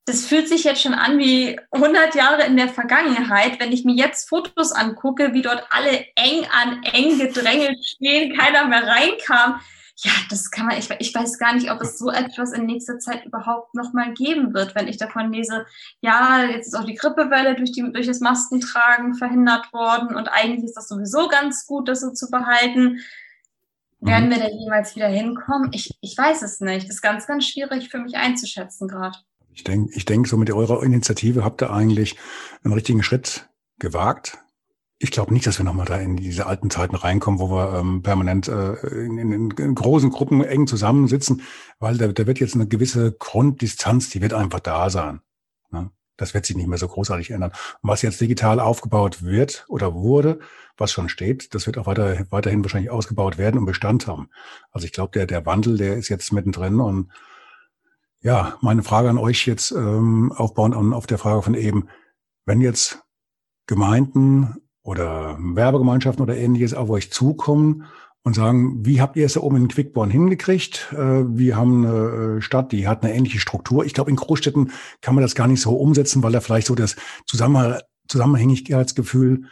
das 0.06 0.26
fühlt 0.26 0.47
sich 0.47 0.63
jetzt 0.63 0.82
schon 0.82 0.93
an 0.93 1.19
wie 1.19 1.60
100 1.71 2.15
Jahre 2.15 2.43
in 2.45 2.58
der 2.58 2.69
Vergangenheit. 2.69 3.60
Wenn 3.60 3.71
ich 3.71 3.86
mir 3.86 3.95
jetzt 3.95 4.28
Fotos 4.28 4.71
angucke, 4.71 5.34
wie 5.34 5.43
dort 5.43 5.67
alle 5.69 6.06
eng 6.15 6.45
an 6.52 6.82
eng 6.84 7.19
gedrängelt 7.19 7.78
stehen, 7.86 8.36
keiner 8.36 8.65
mehr 8.65 8.88
reinkam, 8.88 9.62
ja, 10.04 10.12
das 10.30 10.50
kann 10.50 10.66
man, 10.66 10.78
ich, 10.78 10.90
ich 11.00 11.14
weiß 11.14 11.38
gar 11.38 11.54
nicht, 11.54 11.72
ob 11.72 11.82
es 11.82 12.00
so 12.00 12.10
etwas 12.10 12.54
in 12.54 12.66
nächster 12.66 12.98
Zeit 12.98 13.26
überhaupt 13.26 13.76
nochmal 13.76 14.14
geben 14.14 14.54
wird, 14.54 14.74
wenn 14.74 14.88
ich 14.88 14.98
davon 14.98 15.32
lese, 15.32 15.66
ja, 16.02 16.44
jetzt 16.44 16.68
ist 16.68 16.76
auch 16.76 16.86
die 16.86 16.96
Grippewelle 16.96 17.56
durch, 17.56 17.72
die, 17.72 17.92
durch 17.92 18.08
das 18.08 18.20
Maskentragen 18.20 19.14
verhindert 19.14 19.72
worden 19.74 20.16
und 20.16 20.28
eigentlich 20.28 20.64
ist 20.64 20.76
das 20.76 20.88
sowieso 20.88 21.28
ganz 21.28 21.68
gut, 21.68 21.88
das 21.88 22.02
so 22.02 22.12
zu 22.12 22.32
behalten. 22.32 23.00
Werden 24.00 24.30
mhm. 24.30 24.32
wir 24.32 24.40
da 24.40 24.50
jemals 24.50 24.96
wieder 24.96 25.08
hinkommen? 25.08 25.70
Ich, 25.74 25.96
ich 26.02 26.18
weiß 26.18 26.42
es 26.42 26.60
nicht. 26.60 26.88
Das 26.88 26.96
ist 26.96 27.02
ganz, 27.04 27.28
ganz 27.28 27.46
schwierig 27.46 27.90
für 27.90 28.00
mich 28.00 28.16
einzuschätzen 28.16 28.88
gerade. 28.88 29.20
Ich 29.54 29.64
denke, 29.64 29.94
ich 29.94 30.06
denk, 30.06 30.28
so 30.28 30.38
mit 30.38 30.50
eurer 30.50 30.82
Initiative 30.82 31.44
habt 31.44 31.62
ihr 31.62 31.72
eigentlich 31.72 32.16
einen 32.64 32.74
richtigen 32.74 33.04
Schritt 33.04 33.50
gewagt 33.78 34.40
ich 35.04 35.10
glaube 35.10 35.34
nicht, 35.34 35.48
dass 35.48 35.58
wir 35.58 35.66
nochmal 35.66 35.88
da 35.88 35.98
in 35.98 36.16
diese 36.16 36.46
alten 36.46 36.70
Zeiten 36.70 36.96
reinkommen, 36.96 37.40
wo 37.40 37.50
wir 37.50 37.80
ähm, 37.80 38.04
permanent 38.04 38.48
äh, 38.48 38.74
in, 38.84 39.18
in, 39.18 39.50
in, 39.50 39.76
großen 39.76 40.12
Gruppen 40.12 40.44
eng 40.44 40.68
zusammensitzen, 40.68 41.42
weil 41.80 41.98
da, 41.98 42.08
da 42.08 42.28
wird 42.28 42.40
jetzt 42.40 42.54
eine 42.54 42.68
gewisse 42.68 43.12
Grunddistanz, 43.12 44.12
die 44.12 44.22
wird 44.22 44.36
einfach 44.36 44.60
da 44.60 44.92
sein. 44.92 45.22
Ne? 45.72 45.90
Das 46.18 46.36
wird 46.36 46.46
sich 46.46 46.56
nicht 46.56 46.68
mehr 46.68 46.78
so 46.78 46.88
großartig 46.88 47.32
ändern. 47.32 47.52
Und 47.82 47.90
was 47.90 48.04
jetzt 48.04 48.22
digital 48.22 48.60
aufgebaut 48.60 49.24
wird 49.24 49.66
oder 49.70 49.96
wurde, 49.96 50.40
was 50.78 50.92
schon 50.92 51.10
steht, 51.10 51.56
das 51.56 51.66
wird 51.66 51.80
auch 51.80 51.88
weiter, 51.88 52.24
weiterhin 52.30 52.64
wahrscheinlich 52.64 52.92
ausgebaut 52.92 53.40
werden 53.40 53.58
und 53.58 53.66
Bestand 53.66 54.06
haben. 54.06 54.30
Also 54.72 54.86
ich 54.86 54.94
glaube, 54.94 55.14
der, 55.14 55.26
der 55.26 55.48
Wandel, 55.48 55.78
der 55.78 55.98
ist 55.98 56.10
jetzt 56.10 56.32
mittendrin 56.32 56.80
und 56.80 57.12
ja, 58.22 58.56
meine 58.62 58.84
Frage 58.84 59.10
an 59.10 59.18
euch 59.18 59.48
jetzt 59.48 59.72
ähm, 59.72 60.32
aufbauend 60.32 60.76
auf 60.94 61.08
der 61.08 61.18
Frage 61.18 61.42
von 61.42 61.56
eben, 61.56 61.88
wenn 62.46 62.62
jetzt 62.62 63.04
Gemeinden 63.66 64.61
oder 64.84 65.38
Werbegemeinschaften 65.39 66.24
oder 66.24 66.36
ähnliches 66.38 66.74
auf 66.74 66.89
euch 66.89 67.12
zukommen 67.12 67.86
und 68.24 68.36
sagen, 68.36 68.86
wie 68.86 69.02
habt 69.02 69.15
ihr 69.17 69.26
es 69.26 69.34
da 69.34 69.41
oben 69.41 69.58
in 69.58 69.67
Quickborn 69.67 70.10
hingekriegt? 70.10 70.94
Äh, 70.94 71.24
wir 71.28 71.56
haben 71.56 71.86
eine 71.86 72.38
äh, 72.38 72.41
Stadt, 72.41 72.72
die 72.72 72.88
hat 72.88 73.04
eine 73.04 73.13
ähnliche 73.13 73.39
Struktur. 73.39 73.86
Ich 73.86 73.94
glaube, 73.94 74.12
in 74.12 74.15
Großstädten 74.15 74.72
kann 75.02 75.15
man 75.15 75.24
das 75.24 75.36
gar 75.36 75.48
nicht 75.48 75.62
so 75.62 75.76
umsetzen, 75.76 76.22
weil 76.24 76.32
da 76.32 76.39
vielleicht 76.39 76.67
so 76.67 76.76
das 76.76 76.96
Zusammenhängigkeitsgefühl 78.08 79.46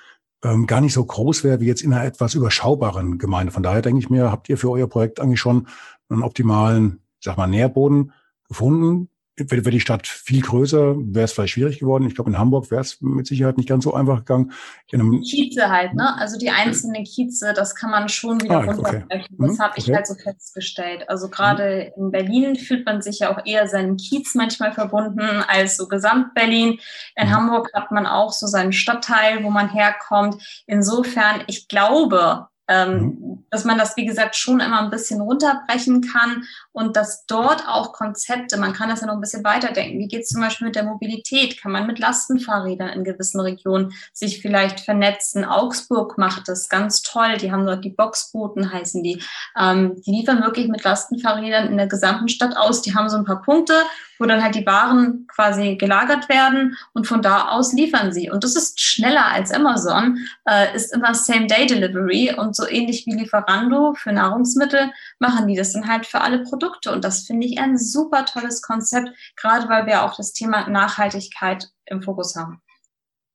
ähm, 0.43 0.67
gar 0.67 0.81
nicht 0.81 0.93
so 0.93 1.03
groß 1.03 1.43
wäre 1.43 1.59
wie 1.59 1.65
jetzt 1.65 1.81
in 1.81 1.93
einer 1.93 2.05
etwas 2.05 2.35
überschaubaren 2.35 3.17
Gemeinde. 3.17 3.51
Von 3.51 3.63
daher 3.63 3.81
denke 3.81 3.99
ich 3.99 4.09
mir, 4.09 4.31
habt 4.31 4.49
ihr 4.49 4.57
für 4.57 4.69
euer 4.69 4.87
Projekt 4.87 5.19
eigentlich 5.19 5.39
schon 5.39 5.67
einen 6.09 6.23
optimalen, 6.23 7.01
sag 7.19 7.37
mal, 7.37 7.47
Nährboden 7.47 8.13
gefunden, 8.47 9.09
wäre 9.39 9.71
die 9.71 9.79
Stadt 9.79 10.07
viel 10.07 10.41
größer, 10.41 10.95
wäre 10.97 11.25
es 11.25 11.33
vielleicht 11.33 11.53
schwierig 11.53 11.79
geworden. 11.79 12.07
Ich 12.07 12.15
glaube, 12.15 12.29
in 12.29 12.37
Hamburg 12.37 12.71
wäre 12.71 12.81
es 12.81 13.01
mit 13.01 13.27
Sicherheit 13.27 13.57
nicht 13.57 13.69
ganz 13.69 13.83
so 13.83 13.93
einfach 13.93 14.19
gegangen. 14.19 14.51
Kieze 14.87 15.69
halt, 15.69 15.93
ne? 15.93 16.15
Also 16.17 16.37
die 16.37 16.49
einzelnen 16.49 17.03
Kieze, 17.03 17.53
das 17.53 17.75
kann 17.75 17.91
man 17.91 18.09
schon 18.09 18.41
wieder 18.41 18.57
ah, 18.57 18.63
runterbrechen. 18.63 19.05
Okay. 19.05 19.25
Das 19.37 19.57
mhm, 19.57 19.59
habe 19.59 19.73
ich 19.77 19.85
okay. 19.85 19.95
halt 19.95 20.07
so 20.07 20.15
festgestellt. 20.15 21.09
Also 21.09 21.29
gerade 21.29 21.91
mhm. 21.95 22.05
in 22.05 22.11
Berlin 22.11 22.55
fühlt 22.55 22.85
man 22.85 23.01
sich 23.01 23.19
ja 23.19 23.35
auch 23.35 23.45
eher 23.45 23.67
seinem 23.67 23.97
Kiez 23.97 24.35
manchmal 24.35 24.73
verbunden 24.73 25.43
als 25.47 25.77
so 25.77 25.87
Gesamt-Berlin. 25.87 26.79
In 27.15 27.27
mhm. 27.27 27.31
Hamburg 27.31 27.71
hat 27.73 27.91
man 27.91 28.05
auch 28.05 28.31
so 28.31 28.47
seinen 28.47 28.73
Stadtteil, 28.73 29.43
wo 29.43 29.49
man 29.49 29.69
herkommt. 29.69 30.41
Insofern, 30.65 31.43
ich 31.47 31.67
glaube, 31.67 32.47
ähm, 32.69 32.93
mhm. 32.93 33.45
dass 33.49 33.65
man 33.65 33.77
das, 33.77 33.97
wie 33.97 34.05
gesagt, 34.05 34.35
schon 34.35 34.59
immer 34.59 34.79
ein 34.81 34.91
bisschen 34.91 35.19
runterbrechen 35.19 36.01
kann 36.01 36.43
und 36.71 36.95
dass 36.95 37.25
dort 37.25 37.67
auch 37.67 37.93
Konzepte, 37.93 38.57
man 38.57 38.73
kann 38.73 38.89
das 38.89 39.01
ja 39.01 39.07
noch 39.07 39.15
ein 39.15 39.21
bisschen 39.21 39.43
weiterdenken. 39.43 39.99
Wie 39.99 40.07
geht 40.07 40.21
es 40.21 40.29
zum 40.29 40.41
Beispiel 40.41 40.67
mit 40.67 40.75
der 40.75 40.83
Mobilität? 40.83 41.59
Kann 41.61 41.71
man 41.71 41.87
mit 41.87 41.99
Lastenfahrrädern 41.99 42.89
in 42.89 43.03
gewissen 43.03 43.39
Regionen 43.39 43.91
sich 44.13 44.41
vielleicht 44.41 44.81
vernetzen? 44.81 45.43
Augsburg 45.43 46.17
macht 46.17 46.47
das 46.47 46.69
ganz 46.69 47.01
toll. 47.01 47.37
Die 47.37 47.51
haben 47.51 47.65
dort 47.65 47.83
die 47.83 47.89
Boxboten, 47.89 48.71
heißen 48.71 49.01
die. 49.03 49.21
Ähm, 49.59 50.01
die 50.05 50.11
liefern 50.11 50.43
wirklich 50.43 50.67
mit 50.67 50.83
Lastenfahrrädern 50.83 51.67
in 51.67 51.77
der 51.77 51.87
gesamten 51.87 52.29
Stadt 52.29 52.55
aus. 52.55 52.83
Die 52.83 52.93
haben 52.93 53.09
so 53.09 53.17
ein 53.17 53.25
paar 53.25 53.41
Punkte 53.41 53.73
wo 54.19 54.25
dann 54.25 54.43
halt 54.43 54.55
die 54.55 54.65
Waren 54.65 55.25
quasi 55.27 55.75
gelagert 55.75 56.29
werden 56.29 56.77
und 56.93 57.07
von 57.07 57.21
da 57.21 57.49
aus 57.49 57.73
liefern 57.73 58.11
sie. 58.11 58.29
Und 58.29 58.43
das 58.43 58.55
ist 58.55 58.79
schneller 58.79 59.25
als 59.25 59.51
Amazon, 59.51 60.19
äh, 60.45 60.75
ist 60.75 60.93
immer 60.93 61.15
Same-Day-Delivery 61.15 62.35
und 62.37 62.55
so 62.59 62.67
ähnlich 62.67 63.05
wie 63.05 63.13
Lieferando 63.13 63.93
für 63.93 64.11
Nahrungsmittel 64.11 64.91
machen 65.19 65.47
die 65.47 65.55
das 65.55 65.73
dann 65.73 65.87
halt 65.87 66.05
für 66.05 66.21
alle 66.21 66.43
Produkte. 66.43 66.91
Und 66.91 67.03
das 67.03 67.21
finde 67.21 67.47
ich 67.47 67.59
ein 67.59 67.77
super 67.77 68.25
tolles 68.25 68.61
Konzept, 68.61 69.09
gerade 69.35 69.69
weil 69.69 69.85
wir 69.85 70.03
auch 70.03 70.15
das 70.15 70.33
Thema 70.33 70.69
Nachhaltigkeit 70.69 71.69
im 71.85 72.01
Fokus 72.01 72.35
haben. 72.35 72.61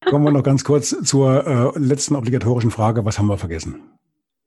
Kommen 0.05 0.25
wir 0.25 0.33
noch 0.33 0.43
ganz 0.43 0.65
kurz 0.65 0.95
zur 1.05 1.47
äh, 1.47 1.79
letzten 1.79 2.15
obligatorischen 2.15 2.71
Frage. 2.71 3.05
Was 3.05 3.19
haben 3.19 3.27
wir 3.27 3.39
vergessen? 3.39 3.94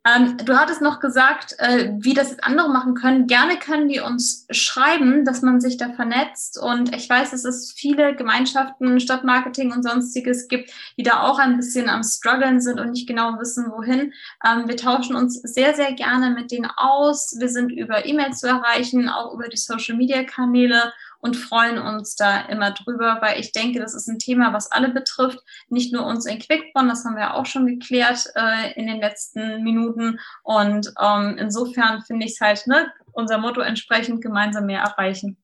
Ähm, 0.08 0.38
du 0.38 0.56
hattest 0.58 0.82
noch 0.82 1.00
gesagt, 1.00 1.56
äh, 1.58 1.92
wie 1.98 2.14
das 2.14 2.40
andere 2.40 2.70
machen 2.70 2.94
können. 2.94 3.28
Gerne 3.28 3.58
können 3.58 3.90
die 3.90 4.00
uns 4.00 4.46
schreiben, 4.52 5.26
dass 5.26 5.42
man 5.42 5.60
sich 5.60 5.78
da 5.78 5.92
vernetzt. 5.92 6.58
Und 6.58 6.96
ich 6.96 7.10
weiß, 7.10 7.32
dass 7.32 7.44
es 7.44 7.74
viele 7.74 8.16
Gemeinschaften, 8.16 9.00
Stadtmarketing 9.00 9.74
und 9.74 9.84
sonstiges 9.84 10.48
gibt, 10.48 10.72
die 10.98 11.04
da 11.04 11.24
auch 11.24 11.40
ein 11.40 11.58
bisschen 11.58 11.90
am 11.90 12.04
struggeln 12.04 12.62
sind 12.62 12.80
und 12.80 12.92
nicht 12.92 13.08
genau 13.08 13.40
wissen, 13.40 13.70
wohin. 13.70 14.14
Ähm, 14.46 14.68
wir 14.68 14.78
tauschen 14.78 15.16
uns 15.16 15.42
sehr, 15.42 15.74
sehr 15.76 15.94
gerne 15.94 16.30
mit 16.30 16.52
denen 16.52 16.70
aus. 16.78 17.36
Wir 17.38 17.50
sind 17.50 17.72
über 17.72 18.06
E-Mail 18.06 18.32
zu 18.34 18.48
erreichen, 18.48 19.10
auch 19.10 19.34
über 19.34 19.50
die 19.50 19.58
Social-Media-Kanäle 19.58 20.94
und 21.20 21.36
freuen 21.36 21.78
uns 21.80 22.16
da 22.16 22.42
immer 22.42 22.72
drüber, 22.72 23.18
weil 23.22 23.40
ich 23.40 23.52
denke, 23.52 23.80
das 23.80 23.94
ist 23.94 24.08
ein 24.08 24.20
Thema, 24.20 24.54
was 24.54 24.72
alle 24.72 24.90
betrifft, 24.90 25.40
nicht 25.70 25.94
nur 25.94 26.06
uns 26.06 26.26
in 26.26 26.40
Quickborn, 26.40 26.88
das 26.88 27.06
haben 27.06 27.16
wir 27.16 27.36
auch 27.36 27.46
schon 27.46 27.66
geklärt 27.66 28.26
äh, 28.36 28.74
in 28.74 28.88
den 28.88 29.00
letzten 29.00 29.64
Minuten. 29.64 30.20
Und 30.44 30.94
ähm, 31.02 31.38
insofern 31.40 32.02
finde 32.02 32.26
ich 32.26 32.34
es 32.34 32.42
halt, 32.42 32.68
ne, 32.68 32.92
unser 33.12 33.38
Motto 33.38 33.62
entsprechend 33.62 34.22
gemeinsam 34.22 34.66
mehr 34.66 34.82
erreichen. 34.82 35.38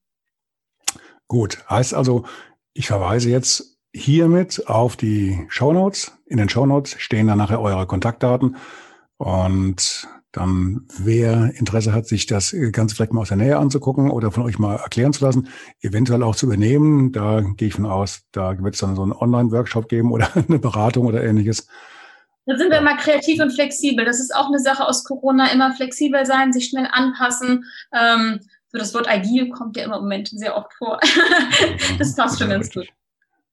Gut, 1.27 1.57
heißt 1.69 1.93
also, 1.93 2.25
ich 2.73 2.87
verweise 2.87 3.29
jetzt 3.29 3.77
hiermit 3.93 4.67
auf 4.67 4.95
die 4.95 5.45
Shownotes. 5.49 6.17
In 6.25 6.37
den 6.37 6.49
Shownotes 6.49 6.95
stehen 6.99 7.27
dann 7.27 7.37
nachher 7.37 7.61
eure 7.61 7.87
Kontaktdaten. 7.87 8.57
Und 9.17 10.07
dann 10.33 10.87
wer 10.97 11.53
Interesse 11.55 11.93
hat, 11.93 12.07
sich 12.07 12.25
das 12.25 12.55
Ganze 12.71 12.95
vielleicht 12.95 13.13
mal 13.13 13.21
aus 13.21 13.29
der 13.29 13.37
Nähe 13.37 13.57
anzugucken 13.57 14.09
oder 14.09 14.31
von 14.31 14.43
euch 14.43 14.57
mal 14.57 14.75
erklären 14.75 15.13
zu 15.13 15.23
lassen, 15.23 15.47
eventuell 15.81 16.23
auch 16.23 16.35
zu 16.35 16.47
übernehmen, 16.47 17.11
da 17.11 17.41
gehe 17.41 17.67
ich 17.67 17.75
von 17.75 17.85
aus, 17.85 18.23
da 18.31 18.61
wird 18.61 18.73
es 18.73 18.81
dann 18.81 18.95
so 18.95 19.03
einen 19.03 19.13
Online-Workshop 19.13 19.87
geben 19.87 20.11
oder 20.11 20.29
eine 20.49 20.59
Beratung 20.59 21.05
oder 21.05 21.23
ähnliches. 21.23 21.67
Da 22.45 22.57
sind 22.57 22.71
wir 22.71 22.79
immer 22.79 22.97
kreativ 22.97 23.41
und 23.41 23.51
flexibel. 23.51 24.03
Das 24.03 24.19
ist 24.19 24.35
auch 24.35 24.47
eine 24.47 24.59
Sache 24.59 24.85
aus 24.85 25.03
Corona, 25.03 25.51
immer 25.51 25.73
flexibel 25.75 26.25
sein, 26.25 26.51
sich 26.51 26.65
schnell 26.65 26.89
anpassen. 26.91 27.65
Ähm, 27.93 28.39
so 28.69 28.79
das 28.79 28.93
Wort 28.95 29.07
agil 29.07 29.49
kommt 29.49 29.77
ja 29.77 29.85
immer 29.85 29.97
im 29.97 30.01
Moment 30.01 30.29
sehr 30.29 30.57
oft 30.57 30.73
vor. 30.73 30.99
das 31.99 32.15
passt 32.15 32.39
schon 32.39 32.49
ganz 32.49 32.73
gut. 32.73 32.87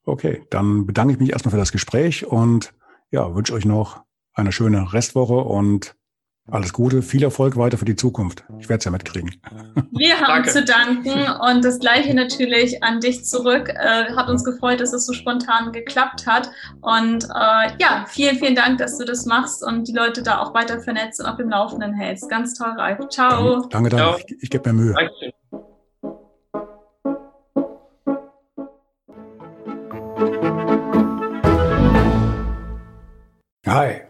Okay, 0.06 0.42
dann 0.48 0.86
bedanke 0.86 1.12
ich 1.12 1.20
mich 1.20 1.30
erstmal 1.30 1.52
für 1.52 1.58
das 1.58 1.72
Gespräch 1.72 2.26
und 2.26 2.72
ja, 3.10 3.34
wünsche 3.34 3.52
euch 3.52 3.66
noch 3.66 4.02
eine 4.32 4.50
schöne 4.50 4.94
Restwoche 4.94 5.34
und 5.34 5.94
alles 6.48 6.72
Gute, 6.72 7.03
viel 7.03 7.22
Erfolg 7.22 7.57
weiter 7.57 7.79
für 7.79 7.85
die 7.85 7.94
Zukunft. 7.94 8.44
Ich 8.59 8.68
werde 8.68 8.79
es 8.79 8.85
ja 8.85 8.90
mitkriegen. 8.90 9.31
Wir 9.92 10.20
haben 10.20 10.42
Danke. 10.44 10.50
zu 10.50 10.64
danken 10.64 11.12
und 11.48 11.64
das 11.64 11.79
Gleiche 11.79 12.12
natürlich 12.14 12.83
an 12.83 13.00
dich 13.00 13.24
zurück. 13.24 13.68
Äh, 13.68 14.12
hat 14.16 14.29
uns 14.29 14.44
gefreut, 14.44 14.81
dass 14.81 14.92
es 14.92 15.07
so 15.07 15.12
spontan 15.12 15.72
geklappt 15.72 16.26
hat. 16.26 16.50
Und 16.81 17.24
äh, 17.24 17.70
ja, 17.79 18.05
vielen, 18.09 18.37
vielen 18.37 18.57
Dank, 18.57 18.79
dass 18.79 18.98
du 18.98 19.05
das 19.05 19.26
machst 19.26 19.62
und 19.62 19.87
die 19.87 19.92
Leute 19.92 20.22
da 20.22 20.38
auch 20.38 20.53
weiter 20.55 20.81
vernetzt 20.81 21.20
und 21.20 21.26
auf 21.26 21.37
dem 21.37 21.50
Laufenden 21.50 21.94
hältst. 21.94 22.29
Ganz 22.29 22.55
toll, 22.55 22.72
Ralf. 22.76 22.98
Ciao. 23.11 23.66
Danke, 23.70 23.90
danke. 23.90 24.24
Ich, 24.26 24.42
ich 24.42 24.50
gebe 24.50 24.72
mir 24.72 24.83
Mühe. 24.83 24.94
Danke. 24.94 25.35
Hi. 33.66 34.09